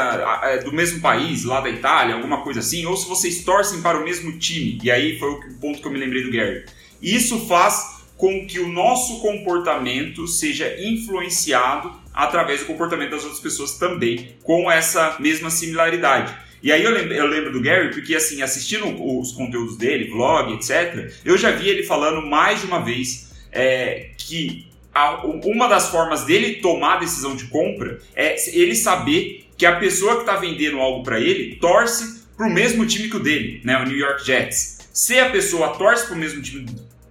é, 0.42 0.58
do 0.62 0.72
mesmo 0.72 1.00
país, 1.00 1.44
lá 1.44 1.60
da 1.60 1.70
Itália, 1.70 2.14
alguma 2.14 2.42
coisa 2.42 2.60
assim, 2.60 2.84
ou 2.84 2.96
se 2.96 3.08
vocês 3.08 3.42
torcem 3.42 3.80
para 3.80 3.98
o 3.98 4.04
mesmo 4.04 4.38
time. 4.38 4.78
E 4.82 4.90
aí 4.90 5.18
foi 5.18 5.30
o 5.30 5.54
ponto 5.54 5.80
que 5.80 5.86
eu 5.86 5.92
me 5.92 5.98
lembrei 5.98 6.22
do 6.22 6.30
Gary. 6.30 6.66
Isso 7.00 7.46
faz 7.46 7.95
com 8.16 8.46
que 8.46 8.58
o 8.58 8.68
nosso 8.68 9.20
comportamento 9.20 10.26
seja 10.26 10.74
influenciado 10.80 11.92
através 12.14 12.60
do 12.60 12.66
comportamento 12.66 13.10
das 13.10 13.22
outras 13.22 13.40
pessoas 13.40 13.78
também, 13.78 14.30
com 14.42 14.70
essa 14.70 15.16
mesma 15.20 15.50
similaridade. 15.50 16.34
E 16.62 16.72
aí 16.72 16.82
eu 16.82 16.90
lembro, 16.90 17.12
eu 17.12 17.26
lembro, 17.26 17.52
do 17.52 17.60
Gary 17.60 17.92
porque, 17.92 18.14
assim, 18.14 18.42
assistindo 18.42 18.86
os 19.18 19.32
conteúdos 19.32 19.76
dele, 19.76 20.10
vlog, 20.10 20.54
etc., 20.54 21.12
eu 21.24 21.36
já 21.36 21.50
vi 21.50 21.68
ele 21.68 21.82
falando 21.82 22.26
mais 22.26 22.60
de 22.60 22.66
uma 22.66 22.80
vez 22.80 23.30
é, 23.52 24.10
que 24.16 24.66
a, 24.92 25.26
uma 25.26 25.68
das 25.68 25.90
formas 25.90 26.24
dele 26.24 26.54
tomar 26.54 26.94
a 26.94 27.00
decisão 27.00 27.36
de 27.36 27.44
compra 27.44 28.00
é 28.14 28.36
ele 28.58 28.74
saber 28.74 29.46
que 29.56 29.66
a 29.66 29.76
pessoa 29.76 30.14
que 30.14 30.20
está 30.20 30.36
vendendo 30.36 30.80
algo 30.80 31.02
para 31.02 31.20
ele 31.20 31.56
torce 31.56 32.24
para 32.36 32.46
o 32.46 32.52
mesmo 32.52 32.86
time 32.86 33.08
que 33.08 33.16
o 33.16 33.20
dele, 33.20 33.60
né, 33.62 33.78
o 33.78 33.84
New 33.84 33.96
York 33.96 34.24
Jets. 34.24 34.88
Se 34.92 35.18
a 35.18 35.30
pessoa 35.30 35.68
torce 35.76 36.06
para 36.06 36.14
o 36.14 36.18
mesmo 36.18 36.42
time 36.42 36.66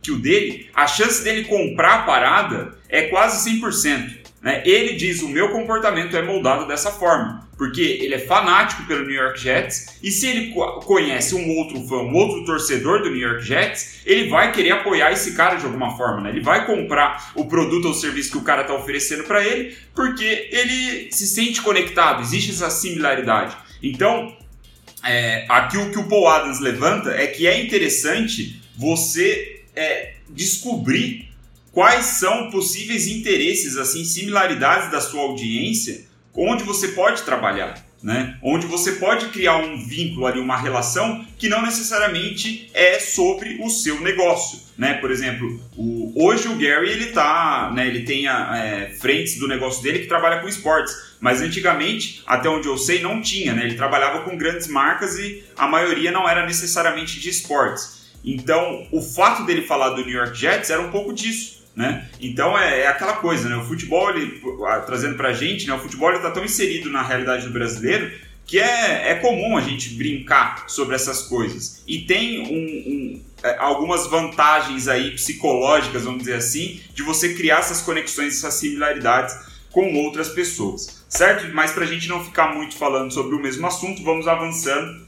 que 0.05 0.12
o 0.12 0.17
dele, 0.17 0.69
a 0.74 0.88
chance 0.88 1.24
dele 1.24 1.45
comprar 1.45 1.95
a 1.95 2.01
parada 2.03 2.77
é 2.88 3.03
quase 3.03 3.50
100%. 3.50 4.25
Né? 4.45 4.62
Ele 4.63 4.93
diz: 4.93 5.24
o 5.24 5.27
meu 5.27 5.50
comportamento 5.50 6.15
é 6.15 6.21
moldado 6.21 6.67
dessa 6.67 6.91
forma, 6.91 7.50
porque 7.57 7.81
ele 7.81 8.13
é 8.13 8.19
fanático 8.19 8.83
pelo 8.85 9.03
New 9.03 9.15
York 9.15 9.39
Jets 9.39 9.97
e 10.03 10.12
se 10.12 10.27
ele 10.27 10.53
conhece 10.85 11.33
um 11.33 11.50
outro 11.57 11.81
fã, 11.88 11.95
um 11.95 12.13
outro 12.13 12.45
torcedor 12.45 13.01
do 13.01 13.09
New 13.09 13.27
York 13.27 13.43
Jets, 13.43 14.01
ele 14.05 14.29
vai 14.29 14.51
querer 14.51 14.71
apoiar 14.71 15.12
esse 15.12 15.33
cara 15.33 15.55
de 15.55 15.65
alguma 15.65 15.97
forma. 15.97 16.21
Né? 16.21 16.29
Ele 16.29 16.41
vai 16.41 16.67
comprar 16.67 17.31
o 17.33 17.45
produto 17.45 17.88
ou 17.88 17.93
serviço 17.95 18.33
que 18.33 18.38
o 18.38 18.43
cara 18.43 18.62
está 18.62 18.75
oferecendo 18.75 19.24
para 19.24 19.43
ele, 19.43 19.75
porque 19.95 20.47
ele 20.51 21.12
se 21.12 21.25
sente 21.25 21.63
conectado, 21.63 22.21
existe 22.21 22.51
essa 22.51 22.69
similaridade. 22.69 23.57
Então, 23.81 24.38
é, 25.03 25.45
aqui 25.50 25.77
o 25.79 25.89
que 25.89 25.97
o 25.97 26.07
Paul 26.07 26.27
Adams 26.27 26.59
levanta 26.59 27.09
é 27.09 27.25
que 27.25 27.47
é 27.47 27.59
interessante 27.59 28.62
você 28.77 29.54
é, 29.75 30.15
descobrir 30.29 31.29
quais 31.72 32.05
são 32.05 32.50
possíveis 32.50 33.08
interesses, 33.08 33.77
assim, 33.77 34.05
similaridades 34.05 34.89
da 34.89 35.01
sua 35.01 35.22
audiência, 35.22 36.05
onde 36.34 36.63
você 36.63 36.89
pode 36.89 37.24
trabalhar. 37.24 37.84
Né? 38.01 38.38
Onde 38.44 38.67
você 38.67 38.94
pode 38.94 39.29
criar 39.29 39.58
um 39.58 39.84
vínculo 39.84 40.27
ali, 40.27 40.39
uma 40.39 40.58
relação 40.58 41.25
que 41.39 41.50
não 41.50 41.63
necessariamente 41.63 42.70
é 42.72 43.00
sobre 43.00 43.58
o 43.60 43.67
seu 43.67 44.00
negócio, 44.00 44.60
né? 44.77 44.94
Por 44.96 45.10
exemplo, 45.10 45.60
o, 45.75 46.13
hoje 46.15 46.48
o 46.48 46.55
Gary 46.55 46.91
ele 46.91 47.08
tá, 47.08 47.72
né? 47.74 47.88
Ele 47.88 48.03
tem 48.03 48.27
a, 48.27 48.58
é, 48.58 48.89
frentes 48.91 49.39
do 49.39 49.48
negócio 49.48 49.82
dele 49.82 50.00
que 50.00 50.08
trabalha 50.08 50.39
com 50.39 50.48
esportes, 50.48 50.94
mas 51.20 51.41
antigamente, 51.41 52.22
até 52.27 52.48
onde 52.48 52.67
eu 52.67 52.77
sei, 52.77 53.01
não 53.01 53.24
tinha, 53.24 53.53
né? 53.53 53.63
Ele 53.63 53.74
trabalhava 53.74 54.22
com 54.22 54.38
grandes 54.38 54.67
marcas 54.67 55.17
e 55.17 55.44
a 55.58 55.67
maioria 55.67 56.12
não 56.12 56.29
era 56.29 56.46
necessariamente 56.46 57.20
de 57.20 57.29
esportes. 57.29 58.04
Então, 58.25 58.88
o 58.91 59.01
fato 59.01 59.44
dele 59.46 59.62
falar 59.62 59.91
do 59.91 60.03
New 60.03 60.15
York 60.15 60.36
Jets 60.38 60.70
era 60.70 60.82
um 60.82 60.91
pouco 60.91 61.13
disso 61.13 61.55
né? 61.75 62.08
Então 62.22 62.58
é, 62.58 62.82
é, 62.82 62.88
aquela 62.88 63.17
coisa, 63.17 63.50
né? 63.50 63.58
O 63.58 63.65
futebol, 63.65 64.10
ele, 64.10 64.41
trazendo 64.86 65.15
pra 65.15 65.34
gente, 65.34 65.67
né? 65.67 65.74
o 65.74 65.79
futebol 65.79 66.12
está 66.13 66.32
tão 66.32 66.44
inserido 66.44 66.89
na 66.89 67.03
realidade 67.03 67.46
do 67.46 67.51
brasileiro 67.51 68.12
que 68.46 68.60
é, 68.60 69.12
é 69.12 69.15
comum 69.15 69.58
a 69.58 69.62
gente 69.62 69.96
brincar 69.96 70.65
sobre 70.67 70.96
essas 70.96 71.24
coisas. 71.24 71.84
E 71.88 72.01
tem 72.01 72.41
um, 72.41 72.53
um, 72.55 73.22
é, 73.44 73.58
algumas 73.58 74.08
vantagens 74.08 74.88
aí 74.88 75.12
psicológicas, 75.12 76.03
vamos 76.03 76.20
dizer 76.20 76.36
assim, 76.36 76.79
de 76.94 77.01
você 77.01 77.34
criar 77.34 77.60
essas 77.60 77.82
conexões, 77.82 78.38
essas 78.38 78.53
similaridades 78.53 79.36
com 79.72 79.96
outras 79.96 80.29
pessoas, 80.29 81.03
certo? 81.10 81.53
Mas 81.55 81.72
para 81.72 81.84
a 81.84 81.88
gente 81.88 82.08
não 82.08 82.24
ficar 82.24 82.53
muito 82.53 82.77
falando 82.77 83.12
sobre 83.12 83.36
o 83.36 83.39
mesmo 83.39 83.65
assunto, 83.65 84.03
vamos 84.03 84.27
avançando. 84.27 85.05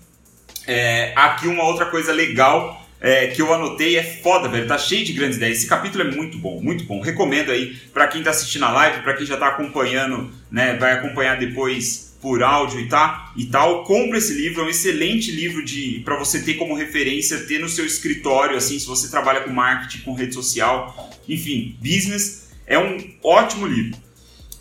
É, 0.66 1.14
aqui 1.16 1.48
uma 1.48 1.64
outra 1.64 1.86
coisa 1.86 2.12
legal 2.12 2.87
é, 3.00 3.28
que 3.28 3.42
eu 3.42 3.54
anotei 3.54 3.98
é 3.98 4.04
foda, 4.04 4.48
velho. 4.48 4.68
Tá 4.68 4.78
cheio 4.78 5.06
de 5.06 5.14
grandes 5.14 5.38
ideias. 5.38 5.60
Esse 5.60 5.68
capítulo 5.68 6.04
é 6.04 6.12
muito 6.12 6.38
bom, 6.38 6.62
muito 6.62 6.84
bom. 6.84 7.02
Recomendo 7.02 7.52
aí 7.52 7.76
para 7.94 8.08
quem 8.08 8.24
tá 8.24 8.32
assistindo 8.32 8.66
a 8.66 8.72
live, 8.72 9.04
para 9.04 9.14
quem 9.14 9.26
já 9.26 9.38
tá 9.38 9.48
acompanhando, 9.48 10.32
né, 10.52 10.76
vai 10.78 10.94
acompanhar 10.94 11.38
depois 11.38 12.08
por 12.22 12.42
áudio 12.42 12.80
e 12.80 12.88
tá 12.88 13.32
e 13.38 13.46
tal. 13.46 13.84
Compre 13.84 14.18
esse 14.18 14.34
livro, 14.34 14.62
é 14.62 14.66
um 14.66 14.70
excelente 14.70 15.32
livro 15.32 15.64
de 15.64 16.02
para 16.04 16.18
você 16.18 16.42
ter 16.42 16.56
como 16.56 16.76
referência, 16.76 17.38
ter 17.46 17.60
no 17.60 17.70
seu 17.70 17.86
escritório, 17.86 18.58
assim, 18.58 18.80
se 18.80 18.88
você 18.88 19.10
trabalha 19.10 19.42
com 19.42 19.52
marketing, 19.52 20.04
com 20.04 20.14
rede 20.14 20.34
social, 20.34 21.12
enfim, 21.30 21.78
business, 21.80 22.50
é 22.66 22.80
um 22.80 22.98
ótimo 23.24 23.68
livro. 23.68 23.98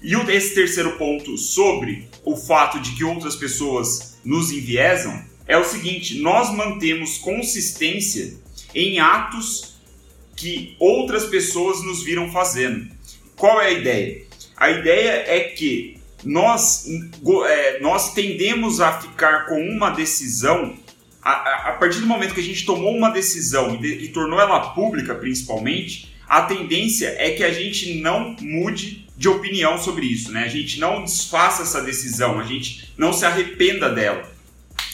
E 0.03 0.15
esse 0.31 0.55
terceiro 0.55 0.93
ponto 0.93 1.37
sobre 1.39 2.07
o 2.25 2.37
fato 2.37 2.79
de 2.79 2.93
que 2.93 3.03
outras 3.03 3.35
pessoas 3.35 4.21
nos 4.25 4.53
enviesam 4.53 5.25
é 5.47 5.57
o 5.57 5.65
seguinte: 5.65 6.19
nós 6.21 6.53
mantemos 6.53 7.19
consistência 7.19 8.37
em 8.75 8.99
atos 8.99 9.77
que 10.35 10.77
outras 10.79 11.27
pessoas 11.27 11.83
nos 11.83 12.03
viram 12.03 12.31
fazendo. 12.31 12.91
Qual 13.37 13.61
é 13.61 13.67
a 13.67 13.73
ideia? 13.73 14.27
A 14.57 14.71
ideia 14.71 15.25
é 15.27 15.41
que 15.41 15.99
nós, 16.25 16.87
é, 17.47 17.81
nós 17.81 18.13
tendemos 18.13 18.81
a 18.81 19.01
ficar 19.01 19.47
com 19.47 19.61
uma 19.61 19.91
decisão 19.91 20.77
a, 21.23 21.71
a, 21.71 21.73
partir 21.73 22.01
do 22.01 22.07
momento 22.07 22.35
que 22.35 22.41
a 22.41 22.45
gente 22.45 22.65
tomou 22.65 22.95
uma 22.95 23.11
decisão 23.11 23.75
e, 23.75 23.79
de, 23.79 24.05
e 24.05 24.09
tornou 24.09 24.41
ela 24.41 24.71
pública, 24.71 25.15
principalmente, 25.15 26.15
a 26.29 26.43
tendência 26.43 27.15
é 27.19 27.31
que 27.33 27.43
a 27.43 27.53
gente 27.53 28.01
não 28.01 28.37
mude 28.41 29.07
de 29.17 29.29
opinião 29.29 29.79
sobre 29.79 30.07
isso, 30.07 30.31
né? 30.31 30.45
A 30.45 30.49
gente 30.49 30.79
não 30.79 31.03
desfaça 31.03 31.63
essa 31.63 31.81
decisão, 31.81 32.39
a 32.39 32.45
gente 32.45 32.93
não 32.97 33.13
se 33.13 33.25
arrependa 33.25 33.89
dela 33.89 34.36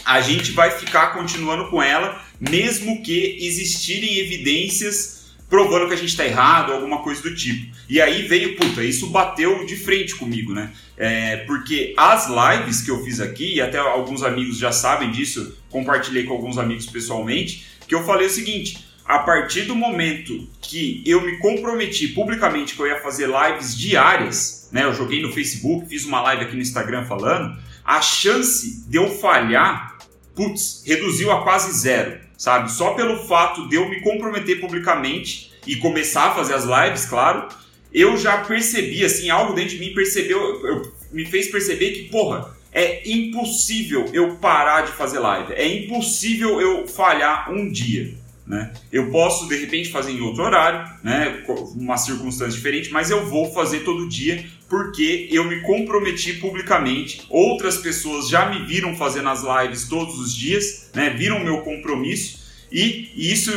a 0.05 0.21
gente 0.21 0.53
vai 0.53 0.71
ficar 0.71 1.09
continuando 1.09 1.69
com 1.69 1.83
ela, 1.83 2.21
mesmo 2.41 3.03
que 3.03 3.39
existirem 3.41 4.19
evidências 4.19 5.23
provando 5.53 5.87
que 5.87 5.93
a 5.93 5.97
gente 5.99 6.09
está 6.09 6.25
errado, 6.25 6.73
alguma 6.73 7.03
coisa 7.03 7.21
do 7.21 7.35
tipo. 7.35 7.77
E 7.87 8.01
aí 8.01 8.27
veio, 8.27 8.57
puta, 8.57 8.83
isso 8.83 9.09
bateu 9.09 9.67
de 9.67 9.77
frente 9.77 10.15
comigo, 10.15 10.55
né? 10.55 10.73
É, 10.97 11.37
porque 11.47 11.93
as 11.95 12.27
lives 12.27 12.81
que 12.81 12.91
eu 12.91 13.05
fiz 13.05 13.21
aqui, 13.21 13.57
e 13.57 13.61
até 13.61 13.77
alguns 13.77 14.23
amigos 14.23 14.57
já 14.57 14.73
sabem 14.73 15.11
disso, 15.11 15.55
compartilhei 15.69 16.25
com 16.25 16.33
alguns 16.33 16.57
amigos 16.57 16.87
pessoalmente, 16.87 17.67
que 17.87 17.95
eu 17.95 18.03
falei 18.03 18.29
o 18.29 18.31
seguinte: 18.31 18.83
a 19.05 19.19
partir 19.19 19.65
do 19.65 19.75
momento 19.75 20.49
que 20.63 21.03
eu 21.05 21.21
me 21.21 21.37
comprometi 21.37 22.09
publicamente 22.09 22.75
que 22.75 22.81
eu 22.81 22.87
ia 22.87 23.03
fazer 23.03 23.29
lives 23.29 23.77
diárias, 23.77 24.71
né? 24.73 24.85
Eu 24.85 24.95
joguei 24.95 25.21
no 25.21 25.31
Facebook, 25.35 25.87
fiz 25.87 26.07
uma 26.07 26.23
live 26.23 26.45
aqui 26.45 26.57
no 26.57 26.63
Instagram 26.63 27.05
falando, 27.05 27.59
a 27.85 28.01
chance 28.01 28.89
de 28.89 28.97
eu 28.97 29.11
falhar 29.11 29.92
putz, 30.35 30.83
reduziu 30.87 31.31
a 31.31 31.43
quase 31.43 31.73
zero, 31.79 32.21
sabe? 32.37 32.71
Só 32.73 32.95
pelo 32.95 33.27
fato 33.27 33.69
de 33.69 33.77
eu 33.77 33.89
me 33.89 34.01
comprometer 34.01 34.61
publicamente 34.61 35.53
e 35.67 35.77
começar 35.77 36.31
a 36.31 36.35
fazer 36.35 36.55
as 36.55 36.65
lives, 36.65 37.05
claro, 37.05 37.49
eu 37.93 38.17
já 38.17 38.39
percebi, 38.39 39.05
assim, 39.05 39.31
algo 39.31 39.55
dentro 39.55 39.77
de 39.77 39.81
mim 39.81 39.95
percebeu, 39.95 40.39
eu, 40.67 40.93
me 41.13 41.25
fez 41.25 41.51
perceber 41.51 41.91
que, 41.93 42.09
porra, 42.09 42.57
é 42.73 43.07
impossível 43.09 44.09
eu 44.13 44.37
parar 44.37 44.83
de 44.83 44.93
fazer 44.93 45.19
live, 45.19 45.53
é 45.53 45.67
impossível 45.67 46.61
eu 46.61 46.89
falhar 46.89 47.53
um 47.53 47.71
dia. 47.71 48.15
Né? 48.47 48.73
Eu 48.91 49.11
posso 49.11 49.49
de 49.49 49.57
repente 49.57 49.91
fazer 49.91 50.13
em 50.13 50.21
outro 50.21 50.43
horário, 50.43 50.91
né? 51.03 51.45
uma 51.77 51.97
circunstância 51.97 52.53
diferente, 52.53 52.91
mas 52.91 53.11
eu 53.11 53.25
vou 53.27 53.53
fazer 53.53 53.81
todo 53.81 54.09
dia 54.09 54.45
porque 54.73 55.29
eu 55.31 55.45
me 55.45 55.61
comprometi 55.61 56.33
publicamente. 56.33 57.21
Outras 57.29 57.77
pessoas 57.77 58.27
já 58.27 58.49
me 58.49 58.65
viram 58.65 58.97
fazendo 58.97 59.29
as 59.29 59.43
lives 59.43 59.87
todos 59.87 60.19
os 60.19 60.35
dias, 60.35 60.91
né? 60.95 61.11
viram 61.11 61.45
meu 61.45 61.61
compromisso 61.61 62.41
e 62.73 63.13
isso 63.15 63.53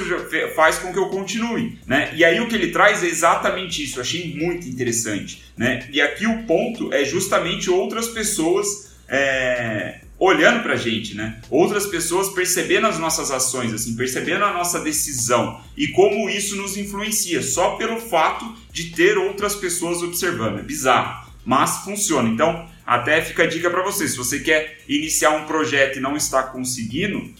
faz 0.57 0.77
com 0.77 0.91
que 0.91 0.99
eu 0.99 1.07
continue. 1.07 1.79
Né? 1.87 2.11
E 2.17 2.25
aí 2.25 2.41
o 2.41 2.49
que 2.49 2.55
ele 2.55 2.67
traz 2.67 3.01
é 3.01 3.07
exatamente 3.07 3.81
isso, 3.81 3.97
eu 3.97 4.01
achei 4.01 4.35
muito 4.35 4.67
interessante. 4.67 5.41
Né? 5.55 5.87
E 5.89 6.01
aqui 6.01 6.27
o 6.27 6.43
ponto 6.43 6.93
é 6.93 7.05
justamente 7.05 7.69
outras 7.69 8.09
pessoas. 8.09 8.93
É 9.07 10.01
olhando 10.17 10.63
para 10.63 10.73
a 10.73 10.77
gente, 10.77 11.15
né? 11.15 11.41
Outras 11.49 11.85
pessoas 11.85 12.29
percebendo 12.29 12.87
as 12.87 12.97
nossas 12.97 13.31
ações, 13.31 13.73
assim, 13.73 13.95
percebendo 13.95 14.45
a 14.45 14.53
nossa 14.53 14.79
decisão 14.79 15.61
e 15.75 15.89
como 15.89 16.29
isso 16.29 16.55
nos 16.55 16.77
influencia 16.77 17.41
só 17.41 17.75
pelo 17.75 17.99
fato 17.99 18.45
de 18.71 18.91
ter 18.91 19.17
outras 19.17 19.55
pessoas 19.55 20.01
observando. 20.01 20.59
É 20.59 20.63
bizarro, 20.63 21.31
mas 21.43 21.83
funciona. 21.83 22.29
Então, 22.29 22.67
até 22.85 23.21
fica 23.21 23.43
a 23.43 23.47
dica 23.47 23.69
para 23.69 23.83
você. 23.83 24.07
Se 24.07 24.17
você 24.17 24.39
quer 24.39 24.79
iniciar 24.87 25.31
um 25.31 25.45
projeto 25.45 25.97
e 25.97 26.01
não 26.01 26.15
está 26.15 26.43
conseguindo, 26.43 27.33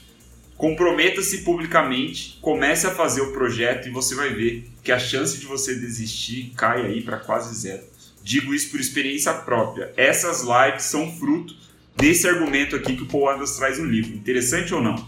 comprometa-se 0.58 1.40
publicamente, 1.40 2.38
comece 2.42 2.88
a 2.88 2.92
fazer 2.92 3.22
o 3.22 3.32
projeto 3.32 3.88
e 3.88 3.92
você 3.92 4.16
vai 4.16 4.34
ver 4.34 4.70
que 4.84 4.92
a 4.92 5.00
chance 5.00 5.38
de 5.38 5.46
você 5.46 5.76
desistir 5.76 6.52
cai 6.58 6.86
aí 6.86 7.02
para 7.02 7.18
quase 7.18 7.56
zero. 7.56 7.84
Digo 8.24 8.54
isso 8.54 8.72
por 8.72 8.80
experiência 8.80 9.32
própria. 9.34 9.94
Essas 9.96 10.42
lives 10.42 10.84
são 10.84 11.16
fruto 11.16 11.56
desse 11.96 12.28
argumento 12.28 12.76
aqui 12.76 12.96
que 12.96 13.04
o 13.04 13.06
Paul 13.06 13.30
Adams 13.30 13.56
traz 13.56 13.80
no 13.80 13.86
livro. 13.86 14.14
Interessante 14.14 14.74
ou 14.74 14.82
não? 14.82 15.08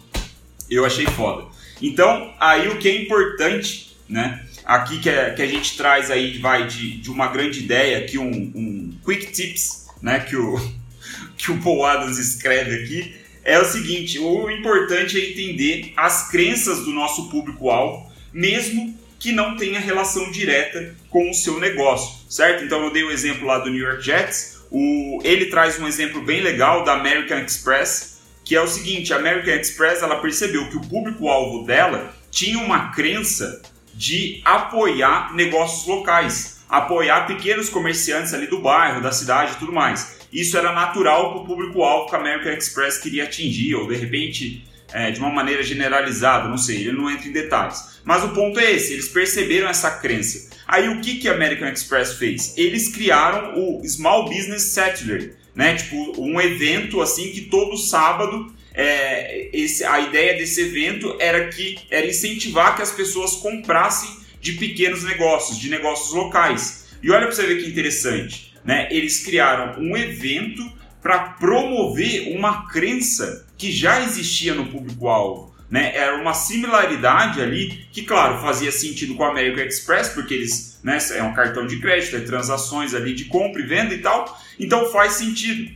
Eu 0.69 0.85
achei 0.85 1.05
foda. 1.05 1.45
Então, 1.81 2.33
aí 2.39 2.67
o 2.67 2.77
que 2.77 2.87
é 2.87 3.01
importante, 3.01 3.95
né? 4.07 4.45
Aqui 4.65 4.99
que, 4.99 5.09
é, 5.09 5.31
que 5.31 5.41
a 5.41 5.47
gente 5.47 5.77
traz 5.77 6.11
aí, 6.11 6.37
vai 6.39 6.67
de, 6.67 6.97
de 6.97 7.09
uma 7.09 7.27
grande 7.27 7.59
ideia, 7.59 7.99
aqui 7.99 8.17
um, 8.17 8.29
um 8.29 8.93
quick 9.05 9.31
tips, 9.31 9.87
né? 10.01 10.19
Que 10.19 10.35
o, 10.35 10.59
que 11.37 11.51
o 11.51 11.61
Paul 11.61 11.85
Adams 11.85 12.17
escreve 12.17 12.83
aqui, 12.83 13.15
é 13.43 13.59
o 13.59 13.65
seguinte: 13.65 14.19
o 14.19 14.49
importante 14.49 15.19
é 15.19 15.29
entender 15.29 15.93
as 15.95 16.29
crenças 16.29 16.83
do 16.83 16.91
nosso 16.91 17.29
público-alvo, 17.29 18.11
mesmo 18.33 18.97
que 19.19 19.31
não 19.31 19.55
tenha 19.55 19.79
relação 19.79 20.31
direta 20.31 20.95
com 21.09 21.29
o 21.29 21.33
seu 21.33 21.59
negócio, 21.59 22.29
certo? 22.29 22.63
Então 22.63 22.83
eu 22.83 22.91
dei 22.91 23.03
o 23.03 23.11
exemplo 23.11 23.47
lá 23.47 23.59
do 23.59 23.69
New 23.69 23.81
York 23.81 24.03
Jets, 24.03 24.56
o, 24.71 25.19
ele 25.23 25.47
traz 25.47 25.79
um 25.79 25.87
exemplo 25.87 26.21
bem 26.21 26.41
legal 26.41 26.83
da 26.83 26.93
American 26.93 27.39
Express, 27.39 28.19
que 28.43 28.55
é 28.55 28.61
o 28.61 28.67
seguinte: 28.67 29.13
a 29.13 29.17
American 29.17 29.55
Express 29.55 30.01
ela 30.01 30.21
percebeu 30.21 30.69
que 30.69 30.77
o 30.77 30.81
público-alvo 30.81 31.65
dela 31.65 32.13
tinha 32.31 32.59
uma 32.59 32.91
crença 32.91 33.61
de 33.93 34.41
apoiar 34.45 35.33
negócios 35.33 35.87
locais, 35.87 36.63
apoiar 36.69 37.25
pequenos 37.25 37.69
comerciantes 37.69 38.33
ali 38.33 38.47
do 38.47 38.59
bairro, 38.59 39.01
da 39.01 39.11
cidade 39.11 39.53
e 39.53 39.55
tudo 39.55 39.71
mais. 39.71 40.17
Isso 40.31 40.57
era 40.57 40.71
natural 40.71 41.31
para 41.31 41.41
o 41.41 41.45
público-alvo 41.45 42.09
que 42.09 42.15
a 42.15 42.19
American 42.19 42.53
Express 42.53 42.97
queria 42.97 43.23
atingir, 43.23 43.75
ou 43.75 43.87
de 43.87 43.95
repente 43.95 44.65
é, 44.93 45.11
de 45.11 45.19
uma 45.19 45.29
maneira 45.29 45.63
generalizada, 45.63 46.47
não 46.47 46.57
sei, 46.57 46.77
ele 46.77 46.91
não 46.91 47.09
entra 47.09 47.27
em 47.27 47.31
detalhes. 47.31 47.99
Mas 48.03 48.23
o 48.23 48.29
ponto 48.29 48.59
é 48.59 48.71
esse, 48.71 48.93
eles 48.93 49.07
perceberam 49.07 49.67
essa 49.67 49.91
crença. 49.91 50.49
Aí 50.67 50.89
o 50.89 50.99
que, 50.99 51.15
que 51.15 51.29
a 51.29 51.33
American 51.33 51.69
Express 51.69 52.13
fez? 52.13 52.53
Eles 52.57 52.89
criaram 52.89 53.53
o 53.57 53.87
Small 53.87 54.25
Business 54.25 54.63
Saturday, 54.63 55.31
né? 55.55 55.75
Tipo, 55.75 56.21
um 56.21 56.41
evento 56.41 57.01
assim 57.01 57.31
que 57.31 57.41
todo 57.41 57.77
sábado 57.77 58.53
é, 58.73 59.49
esse, 59.53 59.83
a 59.83 59.99
ideia 59.99 60.37
desse 60.37 60.61
evento 60.61 61.15
era 61.19 61.47
que 61.47 61.79
era 61.89 62.05
incentivar 62.05 62.75
que 62.75 62.83
as 62.83 62.91
pessoas 62.91 63.35
comprassem 63.37 64.09
de 64.39 64.53
pequenos 64.53 65.03
negócios, 65.03 65.57
de 65.57 65.69
negócios 65.69 66.13
locais. 66.13 66.85
E 67.01 67.09
olha 67.09 67.25
para 67.25 67.35
você 67.35 67.47
ver 67.47 67.63
que 67.63 67.69
interessante, 67.69 68.53
né? 68.63 68.87
Eles 68.91 69.23
criaram 69.23 69.81
um 69.81 69.97
evento 69.97 70.63
para 71.01 71.19
promover 71.19 72.35
uma 72.35 72.67
crença 72.67 73.47
que 73.57 73.71
já 73.71 74.03
existia 74.03 74.53
no 74.53 74.67
público-alvo. 74.67 75.55
Né? 75.69 75.95
Era 75.95 76.15
uma 76.15 76.33
similaridade 76.33 77.41
ali 77.41 77.87
que, 77.91 78.03
claro, 78.03 78.41
fazia 78.41 78.71
sentido 78.71 79.15
com 79.15 79.23
a 79.23 79.29
American 79.29 79.65
Express, 79.65 80.09
porque 80.09 80.33
eles 80.33 80.79
né, 80.83 80.97
é 81.15 81.23
um 81.23 81.33
cartão 81.33 81.67
de 81.67 81.79
crédito, 81.79 82.15
é 82.15 82.21
transações 82.21 82.93
ali 82.93 83.13
de 83.13 83.25
compra 83.25 83.61
e 83.61 83.65
venda 83.65 83.93
e 83.93 83.99
tal, 83.99 84.39
então 84.57 84.89
faz 84.91 85.13
sentido. 85.13 85.69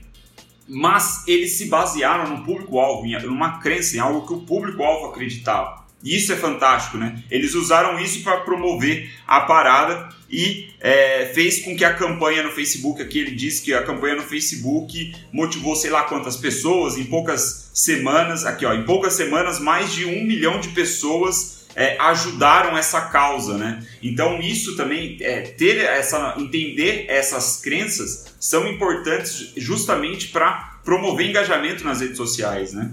Mas 0.68 1.28
eles 1.28 1.54
se 1.54 1.66
basearam 1.66 2.30
no 2.30 2.46
público-alvo, 2.46 3.06
em 3.06 3.28
uma 3.28 3.60
crença, 3.60 3.98
em 3.98 4.00
algo 4.00 4.26
que 4.26 4.34
o 4.34 4.42
público-alvo 4.42 5.08
acreditava. 5.08 5.82
E 6.04 6.16
isso 6.16 6.32
é 6.32 6.36
fantástico, 6.36 6.98
né? 6.98 7.22
Eles 7.30 7.54
usaram 7.54 8.00
isso 8.00 8.24
para 8.24 8.40
promover 8.40 9.12
a 9.28 9.42
parada 9.42 10.10
e 10.32 10.70
é, 10.80 11.26
fez 11.34 11.62
com 11.64 11.76
que 11.76 11.84
a 11.84 11.94
campanha 11.94 12.42
no 12.42 12.52
Facebook, 12.52 13.02
aqui 13.02 13.20
ele 13.20 13.32
disse 13.32 13.62
que 13.62 13.74
a 13.74 13.84
campanha 13.84 14.16
no 14.16 14.24
Facebook 14.24 15.14
motivou 15.32 15.76
sei 15.76 15.90
lá 15.92 16.04
quantas 16.04 16.38
pessoas, 16.38 16.98
em 16.98 17.04
poucas 17.04 17.70
semanas, 17.74 18.46
aqui 18.46 18.66
ó, 18.66 18.74
em 18.74 18.84
poucas 18.84 19.14
semanas 19.14 19.60
mais 19.60 19.94
de 19.94 20.06
um 20.06 20.24
milhão 20.24 20.60
de 20.60 20.70
pessoas 20.70 21.62
é, 21.76 21.98
ajudaram 22.00 22.78
essa 22.78 23.02
causa, 23.02 23.58
né? 23.58 23.86
Então 24.02 24.40
isso 24.40 24.76
também 24.76 25.18
é, 25.22 25.42
ter 25.42 25.78
essa 25.78 26.36
entender 26.38 27.06
essas 27.08 27.58
crenças 27.62 28.34
são 28.40 28.68
importantes 28.68 29.54
justamente 29.56 30.30
para 30.30 30.80
promover 30.84 31.30
engajamento 31.30 31.84
nas 31.84 32.02
redes 32.02 32.18
sociais, 32.18 32.74
né? 32.74 32.92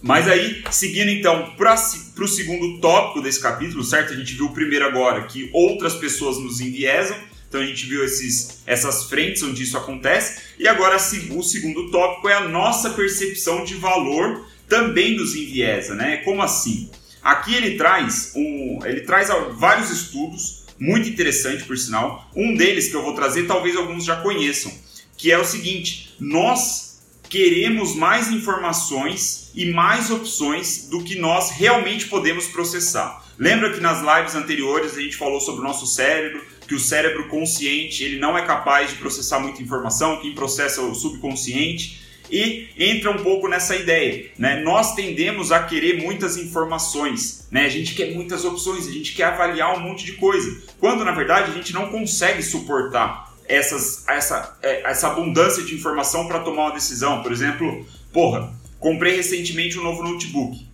Mas 0.00 0.28
aí, 0.28 0.62
seguindo 0.70 1.10
então 1.10 1.54
para 1.56 1.74
o 1.74 2.28
segundo 2.28 2.80
tópico 2.80 3.20
desse 3.20 3.40
capítulo, 3.40 3.82
certo? 3.82 4.12
A 4.12 4.16
gente 4.16 4.34
viu 4.34 4.46
o 4.46 4.54
primeiro 4.54 4.86
agora, 4.86 5.24
que 5.24 5.50
outras 5.52 5.94
pessoas 5.94 6.38
nos 6.38 6.60
enviesam. 6.60 7.16
Então 7.48 7.60
a 7.60 7.66
gente 7.66 7.86
viu 7.86 8.04
esses, 8.04 8.62
essas 8.66 9.04
frentes 9.04 9.42
onde 9.42 9.62
isso 9.62 9.76
acontece. 9.76 10.42
E 10.58 10.68
agora 10.68 10.96
o 10.96 11.42
segundo 11.42 11.90
tópico 11.90 12.28
é 12.28 12.34
a 12.34 12.48
nossa 12.48 12.90
percepção 12.90 13.64
de 13.64 13.74
valor 13.74 14.46
também 14.68 15.16
nos 15.16 15.34
enviesa, 15.34 15.94
né? 15.94 16.18
Como 16.18 16.42
assim? 16.42 16.90
Aqui 17.22 17.54
ele 17.54 17.76
traz, 17.76 18.32
um, 18.36 18.80
ele 18.84 19.00
traz 19.00 19.28
vários 19.56 19.90
estudos, 19.90 20.64
muito 20.78 21.08
interessante 21.08 21.64
por 21.64 21.76
sinal. 21.76 22.30
Um 22.36 22.54
deles 22.54 22.88
que 22.88 22.94
eu 22.94 23.02
vou 23.02 23.14
trazer, 23.14 23.46
talvez 23.46 23.76
alguns 23.76 24.04
já 24.04 24.16
conheçam, 24.16 24.72
que 25.16 25.32
é 25.32 25.38
o 25.38 25.44
seguinte: 25.44 26.14
nós 26.20 26.87
queremos 27.28 27.94
mais 27.94 28.30
informações 28.30 29.50
e 29.54 29.70
mais 29.70 30.10
opções 30.10 30.88
do 30.88 31.02
que 31.02 31.18
nós 31.18 31.50
realmente 31.50 32.06
podemos 32.06 32.46
processar. 32.46 33.24
Lembra 33.38 33.72
que 33.72 33.80
nas 33.80 34.00
lives 34.00 34.34
anteriores 34.34 34.96
a 34.96 35.00
gente 35.00 35.16
falou 35.16 35.40
sobre 35.40 35.60
o 35.60 35.64
nosso 35.64 35.86
cérebro, 35.86 36.44
que 36.66 36.74
o 36.74 36.80
cérebro 36.80 37.28
consciente 37.28 38.04
ele 38.04 38.18
não 38.18 38.36
é 38.36 38.44
capaz 38.44 38.90
de 38.90 38.96
processar 38.96 39.40
muita 39.40 39.62
informação, 39.62 40.20
quem 40.20 40.34
processa 40.34 40.80
é 40.80 40.84
o 40.84 40.94
subconsciente 40.94 42.08
e 42.30 42.68
entra 42.78 43.10
um 43.10 43.22
pouco 43.22 43.48
nessa 43.48 43.74
ideia, 43.74 44.30
né? 44.38 44.60
Nós 44.62 44.94
tendemos 44.94 45.50
a 45.50 45.62
querer 45.62 46.02
muitas 46.02 46.36
informações, 46.36 47.48
né? 47.50 47.64
A 47.64 47.70
gente 47.70 47.94
quer 47.94 48.14
muitas 48.14 48.44
opções, 48.44 48.86
a 48.86 48.92
gente 48.92 49.14
quer 49.14 49.24
avaliar 49.24 49.76
um 49.76 49.80
monte 49.80 50.04
de 50.04 50.12
coisa, 50.12 50.62
quando 50.78 51.04
na 51.04 51.12
verdade 51.12 51.50
a 51.50 51.54
gente 51.54 51.72
não 51.72 51.88
consegue 51.88 52.42
suportar 52.42 53.27
essas, 53.48 54.06
essa, 54.06 54.56
é, 54.62 54.88
essa 54.88 55.08
abundância 55.08 55.62
de 55.64 55.74
informação 55.74 56.28
para 56.28 56.40
tomar 56.40 56.66
uma 56.66 56.74
decisão. 56.74 57.22
Por 57.22 57.32
exemplo, 57.32 57.86
porra, 58.12 58.52
comprei 58.78 59.16
recentemente 59.16 59.78
um 59.78 59.82
novo 59.82 60.02
notebook. 60.02 60.68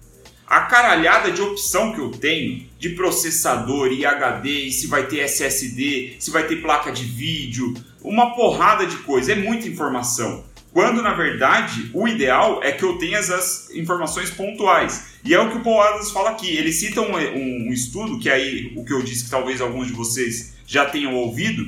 A 0.47 0.63
caralhada 0.63 1.31
de 1.31 1.41
opção 1.41 1.93
que 1.93 2.01
eu 2.01 2.11
tenho 2.11 2.67
de 2.79 2.91
processador 2.91 3.93
e 3.93 4.05
HD, 4.05 4.67
e 4.67 4.73
se 4.73 4.87
vai 4.87 5.07
ter 5.07 5.21
SSD, 5.21 6.17
se 6.19 6.31
vai 6.31 6.47
ter 6.47 6.61
placa 6.61 6.93
de 6.93 7.05
vídeo, 7.05 7.73
uma 8.03 8.35
porrada 8.35 8.87
de 8.87 8.99
coisa, 8.99 9.33
é 9.33 9.37
muita 9.37 9.67
informação. 9.67 10.45
Quando 10.71 11.01
na 11.01 11.15
verdade 11.15 11.89
o 11.95 12.07
ideal 12.07 12.61
é 12.63 12.73
que 12.73 12.85
eu 12.85 12.99
tenha 12.99 13.21
as 13.21 13.71
informações 13.71 14.29
pontuais. 14.31 15.15
E 15.25 15.33
é 15.33 15.41
o 15.41 15.51
que 15.51 15.59
o 15.59 15.63
Paul 15.63 15.81
Adams 15.81 16.11
fala 16.11 16.31
aqui. 16.31 16.55
Ele 16.55 16.73
cita 16.73 17.01
um, 17.01 17.17
um, 17.17 17.69
um 17.69 17.73
estudo, 17.73 18.19
que 18.19 18.29
aí 18.29 18.73
o 18.77 18.85
que 18.85 18.93
eu 18.93 19.01
disse 19.01 19.25
que 19.25 19.31
talvez 19.31 19.61
alguns 19.61 19.87
de 19.87 19.93
vocês 19.93 20.55
já 20.67 20.85
tenham 20.87 21.15
ouvido, 21.15 21.65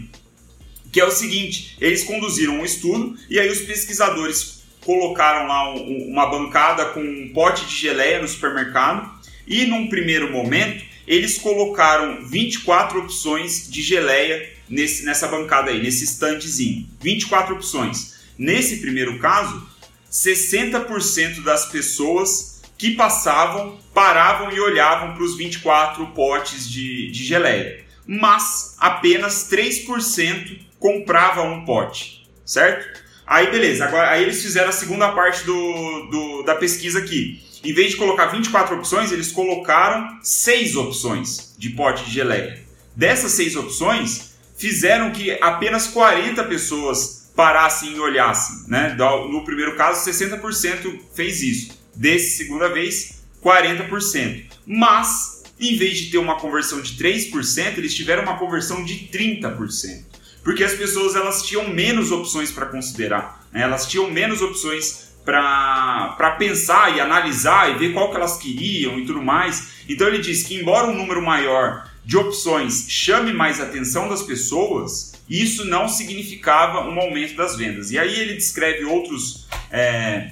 que 0.92 1.00
é 1.00 1.04
o 1.04 1.10
seguinte: 1.10 1.76
eles 1.80 2.04
conduziram 2.04 2.60
um 2.60 2.64
estudo 2.64 3.16
e 3.28 3.38
aí 3.38 3.48
os 3.50 3.60
pesquisadores 3.60 4.62
colocaram 4.84 5.48
lá 5.48 5.74
um, 5.74 6.10
uma 6.10 6.26
bancada 6.26 6.86
com 6.86 7.00
um 7.00 7.30
pote 7.34 7.66
de 7.66 7.74
geleia 7.74 8.22
no 8.22 8.28
supermercado 8.28 9.10
e 9.46 9.66
num 9.66 9.88
primeiro 9.88 10.30
momento 10.32 10.84
eles 11.06 11.38
colocaram 11.38 12.26
24 12.26 13.00
opções 13.00 13.70
de 13.70 13.80
geleia 13.80 14.50
nesse, 14.68 15.04
nessa 15.04 15.28
bancada 15.28 15.70
aí, 15.70 15.80
nesse 15.82 16.04
standzinho. 16.04 16.88
24 17.00 17.54
opções. 17.54 18.16
Nesse 18.36 18.78
primeiro 18.78 19.18
caso, 19.18 19.66
60% 20.10 21.42
das 21.42 21.66
pessoas 21.66 22.62
que 22.76 22.90
passavam 22.90 23.78
paravam 23.94 24.52
e 24.52 24.60
olhavam 24.60 25.14
para 25.14 25.22
os 25.22 25.36
24 25.36 26.06
potes 26.08 26.68
de, 26.68 27.10
de 27.10 27.24
geleia. 27.24 27.84
Mas 28.06 28.76
apenas 28.78 29.48
3% 29.50 30.65
comprava 30.78 31.42
um 31.42 31.64
pote, 31.64 32.28
certo? 32.44 33.00
Aí 33.26 33.50
beleza, 33.50 33.84
agora 33.84 34.10
aí 34.10 34.22
eles 34.22 34.40
fizeram 34.40 34.68
a 34.68 34.72
segunda 34.72 35.10
parte 35.12 35.44
do, 35.44 36.06
do, 36.10 36.42
da 36.44 36.54
pesquisa 36.54 37.00
aqui. 37.00 37.42
Em 37.64 37.72
vez 37.72 37.90
de 37.90 37.96
colocar 37.96 38.26
24 38.26 38.76
opções, 38.76 39.10
eles 39.10 39.32
colocaram 39.32 40.20
6 40.22 40.76
opções 40.76 41.54
de 41.58 41.70
pote 41.70 42.04
de 42.04 42.12
geleia. 42.12 42.62
Dessas 42.94 43.32
6 43.32 43.56
opções, 43.56 44.36
fizeram 44.56 45.10
que 45.10 45.32
apenas 45.42 45.88
40 45.88 46.44
pessoas 46.44 47.32
parassem 47.34 47.96
e 47.96 47.98
olhassem. 47.98 48.68
Né? 48.68 48.94
No 48.94 49.44
primeiro 49.44 49.76
caso, 49.76 50.08
60% 50.08 51.00
fez 51.12 51.42
isso. 51.42 51.78
Desse 51.94 52.36
segunda 52.36 52.68
vez, 52.68 53.24
40%. 53.42 54.44
Mas, 54.64 55.42
em 55.58 55.76
vez 55.76 55.98
de 55.98 56.10
ter 56.12 56.18
uma 56.18 56.38
conversão 56.38 56.80
de 56.80 56.94
3%, 56.94 57.78
eles 57.78 57.94
tiveram 57.94 58.22
uma 58.22 58.38
conversão 58.38 58.84
de 58.84 59.08
30% 59.12 60.04
porque 60.46 60.62
as 60.62 60.74
pessoas 60.74 61.16
elas 61.16 61.42
tinham 61.42 61.68
menos 61.68 62.12
opções 62.12 62.52
para 62.52 62.66
considerar, 62.66 63.44
né? 63.52 63.62
elas 63.62 63.84
tinham 63.84 64.08
menos 64.08 64.40
opções 64.40 65.08
para 65.24 66.36
pensar 66.38 66.96
e 66.96 67.00
analisar 67.00 67.68
e 67.72 67.78
ver 67.78 67.92
qual 67.92 68.10
que 68.12 68.16
elas 68.16 68.36
queriam 68.38 68.96
e 68.96 69.04
tudo 69.04 69.20
mais. 69.20 69.70
Então 69.88 70.06
ele 70.06 70.18
diz 70.18 70.44
que 70.44 70.54
embora 70.54 70.86
um 70.86 70.94
número 70.94 71.20
maior 71.20 71.90
de 72.04 72.16
opções 72.16 72.86
chame 72.88 73.32
mais 73.32 73.60
atenção 73.60 74.08
das 74.08 74.22
pessoas, 74.22 75.20
isso 75.28 75.64
não 75.64 75.88
significava 75.88 76.88
um 76.88 77.00
aumento 77.00 77.34
das 77.34 77.56
vendas. 77.56 77.90
E 77.90 77.98
aí 77.98 78.16
ele 78.16 78.34
descreve 78.34 78.84
outros, 78.84 79.48
é, 79.68 80.30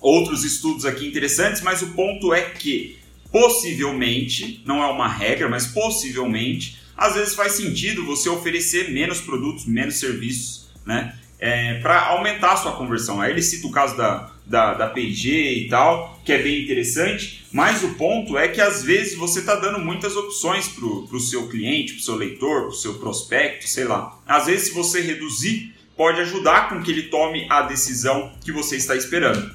outros 0.00 0.42
estudos 0.42 0.86
aqui 0.86 1.06
interessantes, 1.06 1.60
mas 1.60 1.82
o 1.82 1.88
ponto 1.88 2.32
é 2.32 2.40
que 2.40 2.98
possivelmente, 3.30 4.62
não 4.64 4.82
é 4.82 4.86
uma 4.86 5.06
regra, 5.06 5.50
mas 5.50 5.66
possivelmente 5.66 6.82
às 6.96 7.14
vezes 7.14 7.34
faz 7.34 7.52
sentido 7.52 8.04
você 8.04 8.28
oferecer 8.28 8.90
menos 8.90 9.20
produtos, 9.20 9.66
menos 9.66 9.98
serviços, 9.98 10.68
né? 10.86 11.16
É, 11.38 11.80
para 11.80 12.06
aumentar 12.08 12.52
a 12.52 12.56
sua 12.56 12.72
conversão. 12.72 13.20
Aí 13.20 13.30
ele 13.30 13.42
cita 13.42 13.66
o 13.66 13.70
caso 13.70 13.96
da, 13.96 14.30
da, 14.46 14.74
da 14.74 14.86
P&G 14.88 15.30
e 15.30 15.68
tal, 15.68 16.18
que 16.24 16.32
é 16.32 16.38
bem 16.38 16.62
interessante, 16.62 17.44
mas 17.52 17.82
o 17.82 17.94
ponto 17.94 18.38
é 18.38 18.48
que 18.48 18.60
às 18.60 18.82
vezes 18.82 19.14
você 19.14 19.40
está 19.40 19.54
dando 19.56 19.78
muitas 19.78 20.16
opções 20.16 20.68
para 20.68 20.86
o 20.86 21.20
seu 21.20 21.48
cliente, 21.48 21.94
para 21.94 22.00
o 22.00 22.04
seu 22.04 22.14
leitor, 22.14 22.60
para 22.62 22.70
o 22.70 22.74
seu 22.74 22.94
prospecto, 22.94 23.68
sei 23.68 23.84
lá. 23.84 24.18
Às 24.26 24.46
vezes, 24.46 24.68
se 24.68 24.74
você 24.74 25.00
reduzir, 25.02 25.74
pode 25.96 26.20
ajudar 26.20 26.68
com 26.68 26.82
que 26.82 26.90
ele 26.90 27.04
tome 27.04 27.46
a 27.50 27.62
decisão 27.62 28.32
que 28.42 28.52
você 28.52 28.76
está 28.76 28.96
esperando. 28.96 29.54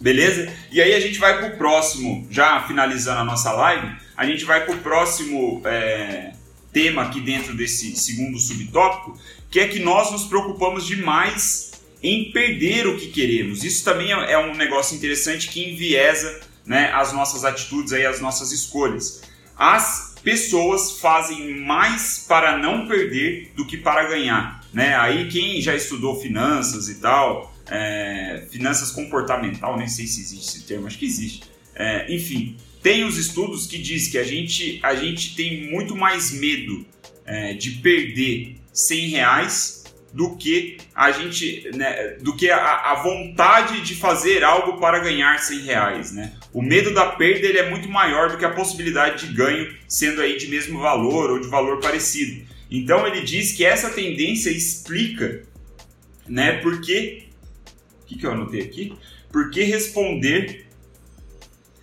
Beleza? 0.00 0.52
E 0.70 0.82
aí 0.82 0.92
a 0.92 1.00
gente 1.00 1.18
vai 1.18 1.38
para 1.38 1.54
o 1.54 1.56
próximo, 1.56 2.26
já 2.30 2.62
finalizando 2.64 3.20
a 3.20 3.24
nossa 3.24 3.50
live, 3.52 3.96
a 4.16 4.26
gente 4.26 4.44
vai 4.44 4.64
para 4.66 4.74
o 4.74 4.78
próximo. 4.78 5.62
É 5.64 6.32
tema 6.74 7.02
aqui 7.02 7.20
dentro 7.20 7.56
desse 7.56 7.96
segundo 7.96 8.38
subtópico, 8.38 9.18
que 9.50 9.60
é 9.60 9.68
que 9.68 9.78
nós 9.78 10.10
nos 10.10 10.24
preocupamos 10.24 10.84
demais 10.86 11.72
em 12.02 12.30
perder 12.32 12.86
o 12.86 12.98
que 12.98 13.06
queremos. 13.06 13.64
Isso 13.64 13.82
também 13.82 14.12
é, 14.12 14.32
é 14.32 14.38
um 14.38 14.54
negócio 14.54 14.94
interessante 14.94 15.48
que 15.48 15.70
enviesa 15.70 16.40
né, 16.66 16.90
as 16.92 17.12
nossas 17.12 17.44
atitudes, 17.44 17.92
aí, 17.92 18.04
as 18.04 18.20
nossas 18.20 18.52
escolhas. 18.52 19.22
As 19.56 20.16
pessoas 20.22 20.98
fazem 20.98 21.60
mais 21.60 22.24
para 22.28 22.58
não 22.58 22.88
perder 22.88 23.52
do 23.54 23.66
que 23.66 23.76
para 23.76 24.08
ganhar. 24.08 24.62
Né? 24.72 24.96
Aí 24.96 25.28
quem 25.28 25.62
já 25.62 25.74
estudou 25.74 26.20
finanças 26.20 26.88
e 26.88 26.96
tal, 26.96 27.54
é, 27.70 28.46
finanças 28.50 28.90
comportamental, 28.90 29.78
nem 29.78 29.86
sei 29.86 30.06
se 30.06 30.20
existe 30.20 30.58
esse 30.58 30.66
termo, 30.66 30.86
acho 30.86 30.98
que 30.98 31.06
existe 31.06 31.44
É, 31.76 32.12
enfim, 32.14 32.56
tem 32.84 33.02
os 33.02 33.16
estudos 33.16 33.66
que 33.66 33.78
diz 33.78 34.08
que 34.08 34.18
a 34.18 34.22
gente, 34.22 34.78
a 34.82 34.94
gente 34.94 35.34
tem 35.34 35.70
muito 35.70 35.96
mais 35.96 36.30
medo 36.30 36.84
é, 37.24 37.54
de 37.54 37.70
perder 37.70 38.56
100 38.74 39.08
reais 39.08 39.84
do 40.12 40.36
que 40.36 40.76
a 40.94 41.10
gente, 41.10 41.70
né, 41.74 42.18
do 42.20 42.36
que 42.36 42.50
a, 42.50 42.92
a, 42.92 43.02
vontade 43.02 43.80
de 43.80 43.94
fazer 43.94 44.44
algo 44.44 44.78
para 44.78 44.98
ganhar 44.98 45.38
100 45.38 45.60
reais, 45.60 46.12
né? 46.12 46.34
O 46.52 46.60
medo 46.60 46.92
da 46.92 47.06
perda 47.06 47.46
ele 47.46 47.58
é 47.58 47.70
muito 47.70 47.88
maior 47.88 48.30
do 48.30 48.36
que 48.36 48.44
a 48.44 48.50
possibilidade 48.50 49.26
de 49.26 49.34
ganho 49.34 49.74
sendo 49.88 50.20
aí 50.20 50.36
de 50.36 50.46
mesmo 50.48 50.78
valor 50.78 51.30
ou 51.30 51.40
de 51.40 51.48
valor 51.48 51.80
parecido. 51.80 52.46
Então 52.70 53.06
ele 53.06 53.22
diz 53.22 53.52
que 53.52 53.64
essa 53.64 53.88
tendência 53.88 54.50
explica, 54.50 55.42
né? 56.28 56.58
Porque 56.58 57.28
o 58.02 58.06
que, 58.06 58.18
que 58.18 58.26
eu 58.26 58.32
anotei 58.32 58.60
aqui? 58.60 58.92
Porque 59.32 59.64
responder 59.64 60.63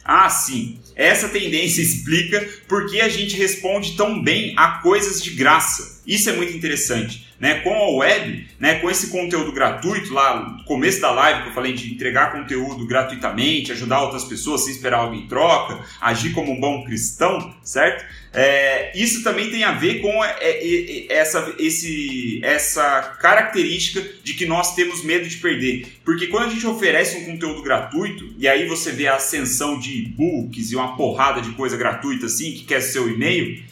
ah, 0.03 0.29
sim. 0.29 0.79
Essa 0.95 1.29
tendência 1.29 1.81
explica 1.81 2.47
por 2.67 2.89
que 2.89 3.01
a 3.01 3.09
gente 3.09 3.35
responde 3.35 3.95
tão 3.95 4.21
bem 4.21 4.53
a 4.57 4.79
coisas 4.79 5.21
de 5.21 5.31
graça. 5.31 6.00
Isso 6.11 6.29
é 6.29 6.33
muito 6.33 6.51
interessante 6.51 7.25
né, 7.41 7.61
com 7.61 7.73
a 7.73 7.89
web, 7.89 8.47
né, 8.59 8.79
com 8.79 8.91
esse 8.91 9.07
conteúdo 9.07 9.51
gratuito 9.53 10.13
lá 10.13 10.57
no 10.57 10.63
começo 10.65 10.99
da 10.99 11.09
live 11.09 11.41
que 11.41 11.49
eu 11.49 11.53
falei 11.53 11.73
de 11.73 11.91
entregar 11.91 12.33
conteúdo 12.33 12.85
gratuitamente, 12.85 13.71
ajudar 13.71 14.03
outras 14.03 14.25
pessoas 14.25 14.65
sem 14.65 14.73
esperar 14.73 14.99
algo 14.99 15.15
em 15.15 15.25
troca, 15.25 15.79
agir 16.01 16.33
como 16.33 16.51
um 16.51 16.59
bom 16.59 16.83
cristão, 16.83 17.55
certo? 17.63 18.05
É, 18.33 18.91
isso 18.93 19.23
também 19.23 19.49
tem 19.49 19.63
a 19.63 19.71
ver 19.71 20.01
com 20.01 20.23
é, 20.23 20.37
é, 20.39 21.07
é, 21.07 21.13
essa, 21.13 21.55
esse, 21.57 22.39
essa 22.43 23.17
característica 23.19 24.05
de 24.21 24.33
que 24.33 24.45
nós 24.45 24.75
temos 24.75 25.03
medo 25.03 25.27
de 25.27 25.37
perder. 25.37 25.87
Porque 26.05 26.27
quando 26.27 26.45
a 26.45 26.49
gente 26.49 26.67
oferece 26.67 27.17
um 27.17 27.25
conteúdo 27.25 27.63
gratuito, 27.63 28.35
e 28.37 28.47
aí 28.47 28.67
você 28.67 28.91
vê 28.91 29.07
a 29.07 29.15
ascensão 29.15 29.79
de 29.79 30.03
e-books 30.03 30.71
e 30.71 30.75
uma 30.75 30.95
porrada 30.95 31.41
de 31.41 31.51
coisa 31.51 31.75
gratuita 31.75 32.27
assim, 32.27 32.51
que 32.51 32.65
quer 32.65 32.81
seu 32.81 33.09
e-mail, 33.09 33.63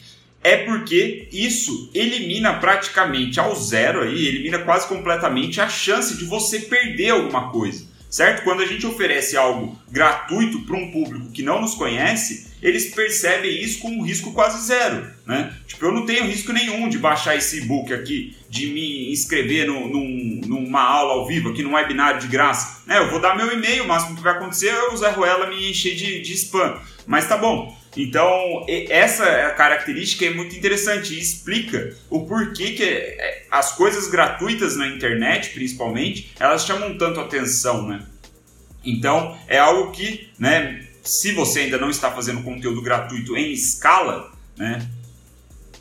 é 0.42 0.56
porque 0.56 1.28
isso 1.32 1.90
elimina 1.94 2.54
praticamente 2.54 3.38
ao 3.38 3.54
zero 3.54 4.02
aí, 4.02 4.26
elimina 4.26 4.58
quase 4.60 4.88
completamente 4.88 5.60
a 5.60 5.68
chance 5.68 6.16
de 6.16 6.24
você 6.24 6.60
perder 6.60 7.10
alguma 7.10 7.50
coisa, 7.50 7.84
certo? 8.08 8.42
Quando 8.42 8.62
a 8.62 8.66
gente 8.66 8.86
oferece 8.86 9.36
algo 9.36 9.78
gratuito 9.90 10.60
para 10.62 10.76
um 10.76 10.90
público 10.90 11.30
que 11.30 11.42
não 11.42 11.60
nos 11.60 11.74
conhece, 11.74 12.50
eles 12.62 12.94
percebem 12.94 13.62
isso 13.62 13.80
com 13.80 13.88
um 13.88 14.02
risco 14.02 14.32
quase 14.32 14.66
zero, 14.66 15.10
né? 15.26 15.54
Tipo, 15.66 15.86
eu 15.86 15.92
não 15.92 16.04
tenho 16.04 16.26
risco 16.26 16.52
nenhum 16.52 16.88
de 16.88 16.98
baixar 16.98 17.36
esse 17.36 17.58
e-book 17.58 17.92
aqui, 17.92 18.36
de 18.48 18.66
me 18.66 19.10
inscrever 19.12 19.66
no, 19.66 19.88
num, 19.88 20.40
numa 20.46 20.82
aula 20.82 21.14
ao 21.14 21.26
vivo 21.26 21.50
aqui, 21.50 21.62
num 21.62 21.74
webinário 21.74 22.20
de 22.20 22.28
graça. 22.28 22.82
Né? 22.86 22.98
Eu 22.98 23.10
vou 23.10 23.20
dar 23.20 23.36
meu 23.36 23.50
e-mail, 23.52 23.84
o 23.84 23.88
máximo 23.88 24.16
que 24.16 24.22
vai 24.22 24.34
acontecer 24.34 24.68
é 24.68 24.88
o 24.88 24.96
Zé 24.96 25.10
Ruela 25.10 25.46
me 25.46 25.70
encher 25.70 25.94
de, 25.94 26.20
de 26.20 26.34
spam. 26.34 26.78
Mas 27.06 27.26
tá 27.26 27.36
bom. 27.36 27.78
Então, 27.96 28.64
essa 28.68 29.50
característica 29.50 30.24
é 30.24 30.30
muito 30.30 30.54
interessante 30.54 31.14
e 31.14 31.18
explica 31.18 31.96
o 32.08 32.24
porquê 32.24 32.72
que 32.72 32.84
é, 32.84 33.46
as 33.50 33.72
coisas 33.72 34.06
gratuitas 34.06 34.76
na 34.76 34.86
internet, 34.86 35.50
principalmente, 35.50 36.32
elas 36.38 36.64
chamam 36.64 36.96
tanto 36.96 37.18
atenção, 37.18 37.88
né? 37.88 38.06
Então, 38.84 39.36
é 39.48 39.58
algo 39.58 39.90
que, 39.90 40.30
né, 40.38 40.86
se 41.02 41.32
você 41.32 41.60
ainda 41.60 41.78
não 41.78 41.90
está 41.90 42.12
fazendo 42.12 42.42
conteúdo 42.42 42.80
gratuito 42.80 43.36
em 43.36 43.52
escala, 43.52 44.32
né, 44.56 44.88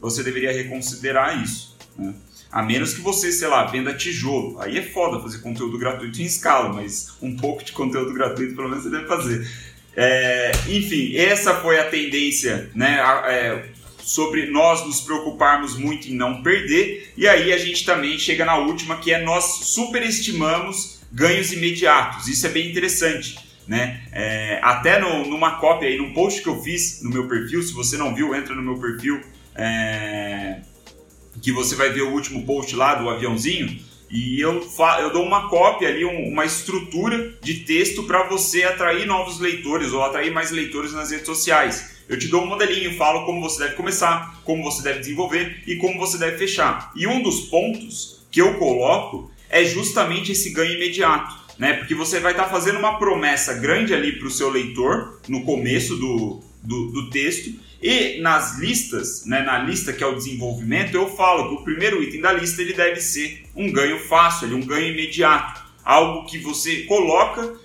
você 0.01 0.23
deveria 0.23 0.51
reconsiderar 0.51 1.41
isso, 1.43 1.77
né? 1.97 2.13
A 2.51 2.63
menos 2.63 2.95
que 2.95 3.01
você, 3.01 3.31
sei 3.31 3.47
lá, 3.47 3.65
venda 3.65 3.93
tijolo. 3.93 4.59
Aí 4.59 4.79
é 4.79 4.81
foda 4.81 5.21
fazer 5.21 5.37
conteúdo 5.37 5.77
gratuito 5.77 6.19
em 6.19 6.25
escala, 6.25 6.73
mas 6.73 7.13
um 7.21 7.35
pouco 7.35 7.63
de 7.63 7.71
conteúdo 7.71 8.11
gratuito 8.11 8.55
pelo 8.55 8.67
menos 8.67 8.83
você 8.83 8.89
deve 8.89 9.05
fazer. 9.05 9.47
É, 9.95 10.51
enfim, 10.67 11.15
essa 11.15 11.55
foi 11.55 11.79
a 11.79 11.85
tendência, 11.85 12.69
né? 12.73 12.99
É, 13.27 13.63
sobre 14.01 14.47
nós 14.47 14.85
nos 14.85 15.01
preocuparmos 15.01 15.77
muito 15.77 16.07
em 16.07 16.15
não 16.15 16.41
perder. 16.41 17.13
E 17.15 17.27
aí 17.27 17.53
a 17.53 17.57
gente 17.57 17.85
também 17.85 18.17
chega 18.17 18.43
na 18.43 18.57
última, 18.57 18.97
que 18.97 19.13
é 19.13 19.21
nós 19.21 19.43
superestimamos 19.65 20.99
ganhos 21.11 21.51
imediatos. 21.51 22.27
Isso 22.27 22.45
é 22.47 22.49
bem 22.49 22.69
interessante. 22.69 23.37
Né? 23.67 24.01
É, 24.11 24.59
até 24.63 24.99
no, 24.99 25.27
numa 25.27 25.59
cópia 25.59 25.87
aí, 25.87 25.95
num 25.95 26.11
post 26.11 26.41
que 26.41 26.49
eu 26.49 26.59
fiz 26.59 27.03
no 27.03 27.11
meu 27.11 27.27
perfil, 27.27 27.61
se 27.61 27.71
você 27.71 27.97
não 27.97 28.15
viu, 28.15 28.33
entra 28.33 28.55
no 28.55 28.63
meu 28.63 28.79
perfil, 28.79 29.21
é, 29.53 30.61
que 31.39 31.51
você 31.51 31.75
vai 31.75 31.91
ver 31.91 32.01
o 32.01 32.11
último 32.11 32.43
post 32.47 32.75
lá 32.75 32.95
do 32.95 33.07
aviãozinho. 33.07 33.79
E 34.09 34.41
eu, 34.41 34.67
eu 35.01 35.13
dou 35.13 35.23
uma 35.23 35.49
cópia 35.49 35.87
ali, 35.87 36.03
uma 36.03 36.45
estrutura 36.45 37.33
de 37.41 37.55
texto 37.59 38.03
para 38.03 38.23
você 38.23 38.63
atrair 38.63 39.05
novos 39.05 39.39
leitores 39.39 39.93
ou 39.93 40.03
atrair 40.03 40.31
mais 40.31 40.51
leitores 40.51 40.93
nas 40.93 41.11
redes 41.11 41.27
sociais. 41.27 41.99
Eu 42.09 42.17
te 42.17 42.27
dou 42.27 42.43
um 42.43 42.47
modelinho, 42.47 42.97
falo 42.97 43.25
como 43.25 43.39
você 43.41 43.59
deve 43.59 43.75
começar, 43.75 44.41
como 44.43 44.63
você 44.63 44.81
deve 44.81 44.99
desenvolver 44.99 45.61
e 45.67 45.75
como 45.75 45.99
você 45.99 46.17
deve 46.17 46.37
fechar. 46.37 46.91
E 46.95 47.05
um 47.05 47.21
dos 47.21 47.41
pontos 47.41 48.25
que 48.31 48.41
eu 48.41 48.55
coloco 48.55 49.31
é 49.47 49.63
justamente 49.63 50.31
esse 50.31 50.49
ganho 50.49 50.73
imediato. 50.73 51.37
Né? 51.59 51.73
Porque 51.73 51.93
você 51.93 52.19
vai 52.19 52.31
estar 52.31 52.45
tá 52.45 52.49
fazendo 52.49 52.79
uma 52.79 52.97
promessa 52.97 53.53
grande 53.53 53.93
ali 53.93 54.13
para 54.13 54.27
o 54.27 54.31
seu 54.31 54.49
leitor 54.49 55.19
no 55.27 55.43
começo 55.43 55.97
do, 55.97 56.41
do, 56.63 56.91
do 56.91 57.09
texto 57.09 57.53
e 57.81 58.19
nas 58.21 58.59
listas, 58.59 59.25
né, 59.25 59.41
na 59.41 59.59
lista 59.59 59.93
que 59.93 60.03
é 60.03 60.07
o 60.07 60.15
desenvolvimento, 60.15 60.95
eu 60.95 61.15
falo 61.15 61.49
que 61.49 61.61
o 61.61 61.63
primeiro 61.63 62.03
item 62.03 62.21
da 62.21 62.33
lista 62.33 62.61
ele 62.61 62.73
deve 62.73 62.99
ser 62.99 63.45
um 63.55 63.71
ganho 63.71 63.99
fácil, 63.99 64.55
um 64.55 64.65
ganho 64.65 64.91
imediato, 64.91 65.61
algo 65.83 66.25
que 66.27 66.37
você 66.37 66.83
coloca 66.83 67.55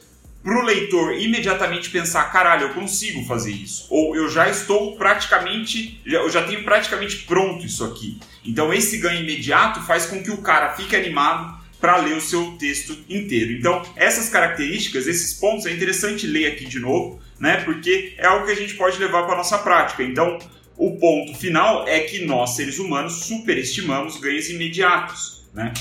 para 0.42 0.58
o 0.58 0.62
leitor 0.62 1.18
imediatamente 1.18 1.88
pensar, 1.88 2.24
caralho, 2.30 2.64
eu 2.64 2.74
consigo 2.74 3.24
fazer 3.24 3.50
isso, 3.50 3.86
ou 3.88 4.14
eu 4.14 4.28
já 4.28 4.48
estou 4.48 4.94
praticamente, 4.94 6.00
eu 6.04 6.28
já 6.28 6.44
tenho 6.44 6.62
praticamente 6.62 7.18
pronto 7.24 7.64
isso 7.64 7.82
aqui. 7.82 8.20
Então 8.44 8.72
esse 8.72 8.98
ganho 8.98 9.22
imediato 9.22 9.80
faz 9.82 10.04
com 10.04 10.22
que 10.22 10.30
o 10.30 10.42
cara 10.42 10.74
fique 10.74 10.94
animado 10.94 11.64
para 11.80 11.96
ler 11.96 12.16
o 12.16 12.20
seu 12.20 12.52
texto 12.58 12.96
inteiro. 13.08 13.52
Então 13.52 13.82
essas 13.96 14.28
características, 14.28 15.06
esses 15.06 15.32
pontos 15.32 15.64
é 15.64 15.72
interessante 15.72 16.26
ler 16.26 16.52
aqui 16.52 16.66
de 16.66 16.78
novo 16.78 17.23
né? 17.38 17.62
Porque 17.64 18.14
é 18.18 18.26
algo 18.26 18.46
que 18.46 18.52
a 18.52 18.56
gente 18.56 18.74
pode 18.74 18.98
levar 18.98 19.24
para 19.24 19.34
a 19.34 19.38
nossa 19.38 19.58
prática. 19.58 20.02
Então, 20.02 20.38
o 20.76 20.96
ponto 20.98 21.34
final 21.36 21.86
é 21.86 22.00
que 22.00 22.24
nós, 22.24 22.56
seres 22.56 22.78
humanos, 22.78 23.24
superestimamos 23.24 24.18
ganhos 24.18 24.48
imediatos, 24.50 25.46
né? 25.52 25.72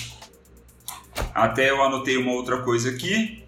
Até 1.34 1.70
eu 1.70 1.82
anotei 1.82 2.18
uma 2.18 2.32
outra 2.32 2.62
coisa 2.62 2.90
aqui, 2.90 3.44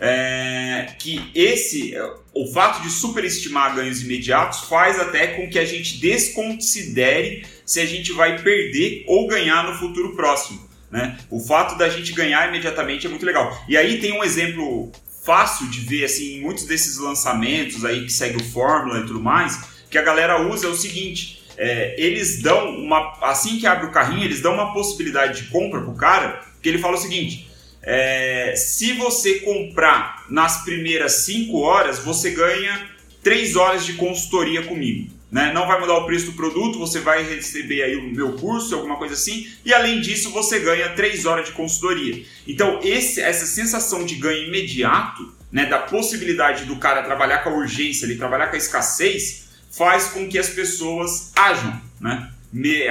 é, 0.00 0.94
que 0.98 1.30
esse, 1.34 1.94
o 2.32 2.46
fato 2.52 2.82
de 2.82 2.90
superestimar 2.90 3.74
ganhos 3.74 4.02
imediatos 4.02 4.60
faz 4.60 4.98
até 4.98 5.28
com 5.28 5.48
que 5.48 5.58
a 5.58 5.64
gente 5.64 6.00
desconsidere 6.00 7.44
se 7.66 7.80
a 7.80 7.86
gente 7.86 8.12
vai 8.12 8.40
perder 8.42 9.04
ou 9.06 9.26
ganhar 9.26 9.64
no 9.64 9.78
futuro 9.78 10.16
próximo. 10.16 10.68
Né? 10.90 11.18
O 11.30 11.38
fato 11.38 11.76
da 11.76 11.88
gente 11.88 12.12
ganhar 12.12 12.48
imediatamente 12.48 13.06
é 13.06 13.10
muito 13.10 13.24
legal. 13.24 13.64
E 13.68 13.76
aí 13.76 14.00
tem 14.00 14.12
um 14.12 14.24
exemplo 14.24 14.90
fácil 15.30 15.68
de 15.68 15.78
ver 15.82 16.06
assim 16.06 16.38
em 16.38 16.40
muitos 16.40 16.64
desses 16.64 16.98
lançamentos 16.98 17.84
aí 17.84 18.04
que 18.04 18.12
segue 18.12 18.42
o 18.42 18.44
Fórmula 18.44 18.98
e 18.98 19.06
tudo 19.06 19.20
mais, 19.20 19.60
que 19.88 19.96
a 19.96 20.02
galera 20.02 20.42
usa 20.42 20.66
é 20.66 20.68
o 20.68 20.74
seguinte: 20.74 21.44
é, 21.56 21.94
eles 21.96 22.42
dão 22.42 22.74
uma. 22.74 23.16
Assim 23.22 23.56
que 23.60 23.64
abre 23.64 23.86
o 23.86 23.92
carrinho, 23.92 24.24
eles 24.24 24.40
dão 24.40 24.54
uma 24.54 24.72
possibilidade 24.72 25.42
de 25.42 25.48
compra 25.48 25.80
pro 25.82 25.94
cara, 25.94 26.44
que 26.60 26.68
ele 26.68 26.78
fala 26.78 26.96
o 26.96 27.00
seguinte. 27.00 27.48
É, 27.80 28.54
se 28.56 28.92
você 28.94 29.38
comprar 29.38 30.26
nas 30.28 30.64
primeiras 30.64 31.12
5 31.24 31.56
horas, 31.60 32.00
você 32.00 32.32
ganha 32.32 32.90
3 33.22 33.54
horas 33.54 33.86
de 33.86 33.92
consultoria 33.92 34.64
comigo. 34.64 35.12
Né? 35.30 35.52
Não 35.52 35.66
vai 35.66 35.78
mudar 35.78 35.94
o 35.94 36.06
preço 36.06 36.26
do 36.26 36.32
produto, 36.32 36.78
você 36.78 36.98
vai 36.98 37.22
receber 37.22 37.82
aí 37.82 37.96
o 37.96 38.02
meu 38.02 38.32
curso, 38.32 38.74
alguma 38.74 38.96
coisa 38.96 39.14
assim, 39.14 39.46
e 39.64 39.72
além 39.72 40.00
disso 40.00 40.30
você 40.30 40.58
ganha 40.58 40.88
3 40.90 41.24
horas 41.24 41.46
de 41.46 41.52
consultoria. 41.52 42.24
Então, 42.48 42.80
esse, 42.82 43.20
essa 43.20 43.46
sensação 43.46 44.04
de 44.04 44.16
ganho 44.16 44.48
imediato, 44.48 45.32
né, 45.52 45.66
da 45.66 45.78
possibilidade 45.78 46.64
do 46.64 46.76
cara 46.76 47.02
trabalhar 47.02 47.38
com 47.38 47.50
a 47.50 47.54
urgência, 47.54 48.06
ele 48.06 48.16
trabalhar 48.16 48.48
com 48.48 48.56
a 48.56 48.58
escassez, 48.58 49.48
faz 49.70 50.08
com 50.08 50.28
que 50.28 50.38
as 50.38 50.48
pessoas 50.48 51.32
ajam, 51.36 51.80
né? 52.00 52.30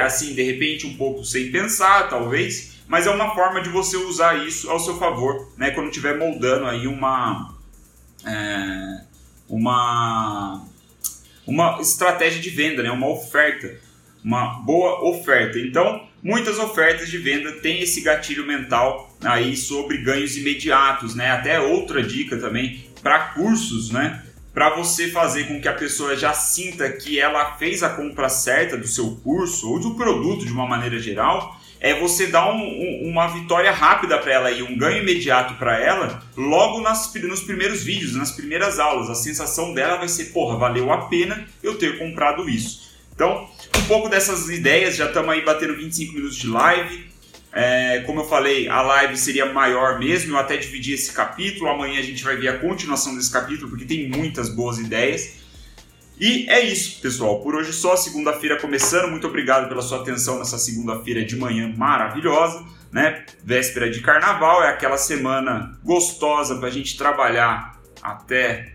Assim, 0.02 0.34
de 0.34 0.42
repente, 0.42 0.88
um 0.88 0.96
pouco 0.96 1.26
sem 1.26 1.52
pensar, 1.52 2.10
talvez, 2.10 2.80
mas 2.88 3.06
é 3.06 3.12
uma 3.12 3.36
forma 3.36 3.62
de 3.62 3.70
você 3.70 3.98
usar 3.98 4.48
isso 4.48 4.70
ao 4.70 4.80
seu 4.80 4.98
favor, 4.98 5.52
né? 5.58 5.72
Quando 5.72 5.88
estiver 5.88 6.18
moldando 6.18 6.66
aí 6.66 6.88
uma. 6.88 7.54
É, 8.26 9.02
uma 9.50 10.66
uma 11.50 11.82
estratégia 11.82 12.40
de 12.40 12.50
venda, 12.52 12.84
né? 12.84 12.92
uma 12.92 13.10
oferta, 13.10 13.76
uma 14.24 14.60
boa 14.60 15.04
oferta. 15.10 15.60
Então, 15.60 16.08
muitas 16.22 16.60
ofertas 16.60 17.10
de 17.10 17.18
venda 17.18 17.54
têm 17.54 17.82
esse 17.82 18.02
gatilho 18.02 18.46
mental 18.46 19.18
aí 19.24 19.58
sobre 19.58 19.98
ganhos 19.98 20.38
imediatos, 20.38 21.16
né? 21.16 21.32
Até 21.32 21.60
outra 21.60 22.04
dica 22.04 22.38
também 22.38 22.86
para 23.02 23.30
cursos, 23.30 23.90
né? 23.90 24.24
Para 24.54 24.76
você 24.76 25.10
fazer 25.10 25.48
com 25.48 25.60
que 25.60 25.68
a 25.68 25.74
pessoa 25.74 26.16
já 26.16 26.34
sinta 26.34 26.90
que 26.92 27.20
ela 27.20 27.58
fez 27.58 27.82
a 27.82 27.90
compra 27.90 28.30
certa 28.30 28.78
do 28.78 28.88
seu 28.88 29.16
curso 29.24 29.72
ou 29.72 29.80
do 29.80 29.96
produto 29.96 30.46
de 30.46 30.52
uma 30.52 30.68
maneira 30.68 31.00
geral 31.00 31.59
é 31.80 31.98
você 31.98 32.28
dar 32.28 32.52
um, 32.52 32.62
um, 32.62 33.10
uma 33.10 33.28
vitória 33.28 33.72
rápida 33.72 34.18
para 34.18 34.34
ela 34.34 34.52
e 34.52 34.62
um 34.62 34.78
ganho 34.78 35.02
imediato 35.02 35.56
para 35.56 35.80
ela 35.80 36.22
logo 36.36 36.82
nas, 36.82 37.14
nos 37.16 37.42
primeiros 37.42 37.84
vídeos, 37.84 38.16
nas 38.16 38.32
primeiras 38.32 38.80
aulas. 38.80 39.10
A 39.10 39.16
sensação 39.16 39.74
dela 39.74 39.98
vai 39.98 40.10
ser, 40.10 40.26
porra, 40.26 40.58
valeu 40.58 40.92
a 40.92 41.08
pena 41.08 41.48
eu 41.64 41.78
ter 41.78 41.98
comprado 41.98 42.50
isso. 42.50 42.90
Então, 43.16 43.50
um 43.78 43.84
pouco 43.84 44.10
dessas 44.10 44.50
ideias, 44.50 44.96
já 44.96 45.06
estamos 45.06 45.30
aí 45.30 45.42
batendo 45.42 45.76
25 45.76 46.14
minutos 46.14 46.38
de 46.38 46.48
live. 46.48 47.10
É, 47.52 48.04
como 48.06 48.22
eu 48.22 48.30
falei, 48.30 48.68
a 48.68 48.82
live 48.82 49.18
seria 49.18 49.46
maior 49.48 49.98
mesmo, 50.00 50.34
eu 50.34 50.38
até 50.38 50.56
dividi 50.58 50.94
esse 50.94 51.12
capítulo. 51.12 51.70
Amanhã 51.70 52.00
a 52.00 52.04
gente 52.04 52.24
vai 52.24 52.36
ver 52.36 52.50
a 52.50 52.60
continuação 52.60 53.16
desse 53.16 53.32
capítulo, 53.32 53.70
porque 53.70 53.86
tem 53.86 54.10
muitas 54.10 54.50
boas 54.50 54.78
ideias. 54.78 55.39
E 56.20 56.50
é 56.50 56.60
isso, 56.60 57.02
pessoal. 57.02 57.40
Por 57.40 57.56
hoje 57.56 57.72
só, 57.72 57.96
segunda-feira 57.96 58.60
começando. 58.60 59.10
Muito 59.10 59.26
obrigado 59.26 59.70
pela 59.70 59.82
sua 59.82 60.02
atenção 60.02 60.38
nessa 60.38 60.58
segunda-feira 60.58 61.24
de 61.24 61.38
manhã 61.38 61.74
maravilhosa, 61.78 62.66
né? 62.92 63.26
Véspera 63.42 63.90
de 63.90 64.02
carnaval, 64.02 64.62
é 64.62 64.68
aquela 64.68 64.98
semana 64.98 65.80
gostosa 65.82 66.58
para 66.58 66.68
a 66.68 66.72
gente 66.72 66.98
trabalhar 66.98 67.80
até 68.02 68.74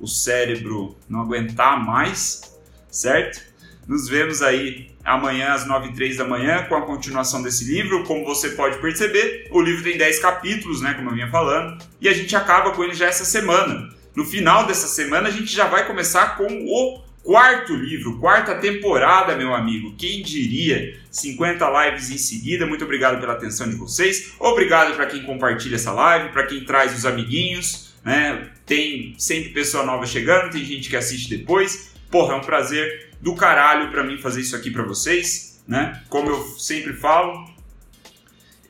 o 0.00 0.08
cérebro 0.08 0.96
não 1.08 1.20
aguentar 1.20 1.78
mais, 1.84 2.58
certo? 2.90 3.40
Nos 3.86 4.08
vemos 4.08 4.42
aí 4.42 4.90
amanhã 5.04 5.52
às 5.52 5.66
9 5.66 5.90
e 5.90 5.92
3 5.94 6.16
da 6.16 6.24
manhã 6.24 6.64
com 6.64 6.74
a 6.74 6.82
continuação 6.82 7.40
desse 7.40 7.64
livro. 7.64 8.02
Como 8.02 8.24
você 8.24 8.50
pode 8.50 8.78
perceber, 8.78 9.46
o 9.52 9.60
livro 9.60 9.84
tem 9.84 9.96
10 9.96 10.18
capítulos, 10.18 10.80
né, 10.80 10.94
como 10.94 11.10
eu 11.10 11.14
vinha 11.14 11.30
falando, 11.30 11.84
e 12.00 12.08
a 12.08 12.12
gente 12.12 12.34
acaba 12.34 12.72
com 12.72 12.82
ele 12.82 12.94
já 12.94 13.06
essa 13.06 13.24
semana. 13.24 13.99
No 14.14 14.24
final 14.24 14.66
dessa 14.66 14.88
semana, 14.88 15.28
a 15.28 15.30
gente 15.30 15.52
já 15.52 15.66
vai 15.66 15.86
começar 15.86 16.36
com 16.36 16.46
o 16.46 17.02
quarto 17.22 17.74
livro, 17.74 18.18
quarta 18.18 18.56
temporada, 18.56 19.36
meu 19.36 19.54
amigo. 19.54 19.94
Quem 19.96 20.22
diria? 20.22 20.98
50 21.10 21.86
lives 21.86 22.10
em 22.10 22.18
seguida. 22.18 22.66
Muito 22.66 22.84
obrigado 22.84 23.20
pela 23.20 23.34
atenção 23.34 23.68
de 23.68 23.76
vocês. 23.76 24.32
Obrigado 24.38 24.94
para 24.96 25.06
quem 25.06 25.22
compartilha 25.22 25.76
essa 25.76 25.92
live, 25.92 26.30
para 26.30 26.46
quem 26.46 26.64
traz 26.64 26.96
os 26.96 27.06
amiguinhos. 27.06 27.94
Né? 28.04 28.50
Tem 28.66 29.14
sempre 29.18 29.50
pessoa 29.50 29.84
nova 29.84 30.06
chegando, 30.06 30.50
tem 30.50 30.64
gente 30.64 30.88
que 30.88 30.96
assiste 30.96 31.28
depois. 31.28 31.92
Porra, 32.10 32.34
é 32.34 32.36
um 32.36 32.40
prazer 32.40 33.10
do 33.20 33.34
caralho 33.34 33.90
para 33.90 34.02
mim 34.02 34.18
fazer 34.18 34.40
isso 34.40 34.56
aqui 34.56 34.70
para 34.70 34.82
vocês, 34.82 35.62
né? 35.68 36.02
Como 36.08 36.30
eu 36.30 36.42
sempre 36.58 36.94
falo, 36.94 37.48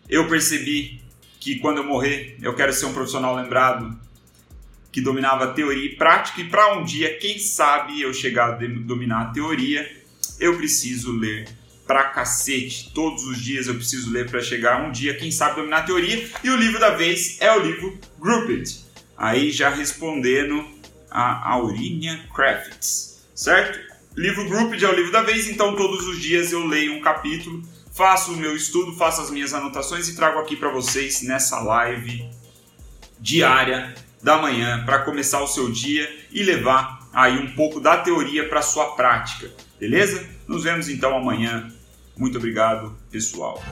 eu 0.08 0.28
percebi 0.28 1.00
que 1.38 1.58
quando 1.60 1.78
eu 1.78 1.84
morrer, 1.84 2.36
eu 2.42 2.54
quero 2.54 2.72
ser 2.72 2.86
um 2.86 2.92
profissional 2.92 3.34
lembrado 3.34 3.98
que 4.92 5.00
dominava 5.00 5.54
teoria 5.54 5.86
e 5.86 5.96
prática, 5.96 6.40
e 6.40 6.48
para 6.48 6.76
um 6.78 6.84
dia, 6.84 7.16
quem 7.18 7.38
sabe, 7.38 8.00
eu 8.00 8.12
chegar 8.12 8.54
a 8.54 8.56
dominar 8.56 9.22
a 9.22 9.30
teoria, 9.32 9.90
eu 10.38 10.56
preciso 10.56 11.12
ler 11.12 11.48
pra 11.86 12.04
cacete. 12.04 12.92
Todos 12.92 13.24
os 13.24 13.42
dias 13.42 13.66
eu 13.66 13.74
preciso 13.74 14.10
ler 14.10 14.28
para 14.28 14.40
chegar 14.40 14.82
um 14.82 14.90
dia, 14.90 15.16
quem 15.16 15.30
sabe, 15.30 15.56
dominar 15.56 15.78
a 15.78 15.82
teoria. 15.82 16.28
E 16.42 16.50
o 16.50 16.56
livro 16.56 16.80
da 16.80 16.90
vez 16.90 17.40
é 17.40 17.52
o 17.52 17.60
livro 17.60 17.98
Grouped. 18.18 18.84
Aí 19.16 19.50
já 19.50 19.68
respondendo 19.68 20.64
a 21.10 21.50
Aurinha 21.52 22.28
Crafts, 22.34 23.24
certo? 23.34 23.78
Livro 24.16 24.48
Grouped 24.48 24.84
é 24.84 24.88
o 24.88 24.94
livro 24.94 25.12
da 25.12 25.22
vez, 25.22 25.48
então 25.48 25.76
todos 25.76 26.06
os 26.06 26.20
dias 26.20 26.52
eu 26.52 26.66
leio 26.66 26.94
um 26.94 27.00
capítulo, 27.00 27.62
faço 27.92 28.32
o 28.32 28.36
meu 28.36 28.56
estudo, 28.56 28.96
faço 28.96 29.20
as 29.20 29.30
minhas 29.30 29.52
anotações 29.52 30.08
e 30.08 30.16
trago 30.16 30.38
aqui 30.38 30.56
para 30.56 30.70
vocês 30.70 31.22
nessa 31.22 31.60
live 31.60 32.28
diária 33.18 33.94
da 34.22 34.36
manhã 34.36 34.84
para 34.84 35.00
começar 35.00 35.40
o 35.42 35.46
seu 35.46 35.70
dia 35.70 36.08
e 36.30 36.42
levar 36.42 37.08
aí 37.12 37.38
um 37.38 37.54
pouco 37.54 37.80
da 37.80 37.96
teoria 37.96 38.48
para 38.48 38.62
sua 38.62 38.94
prática, 38.94 39.50
beleza? 39.78 40.24
Nos 40.46 40.64
vemos 40.64 40.88
então 40.88 41.16
amanhã. 41.16 41.70
Muito 42.16 42.38
obrigado, 42.38 42.96
pessoal. 43.10 43.62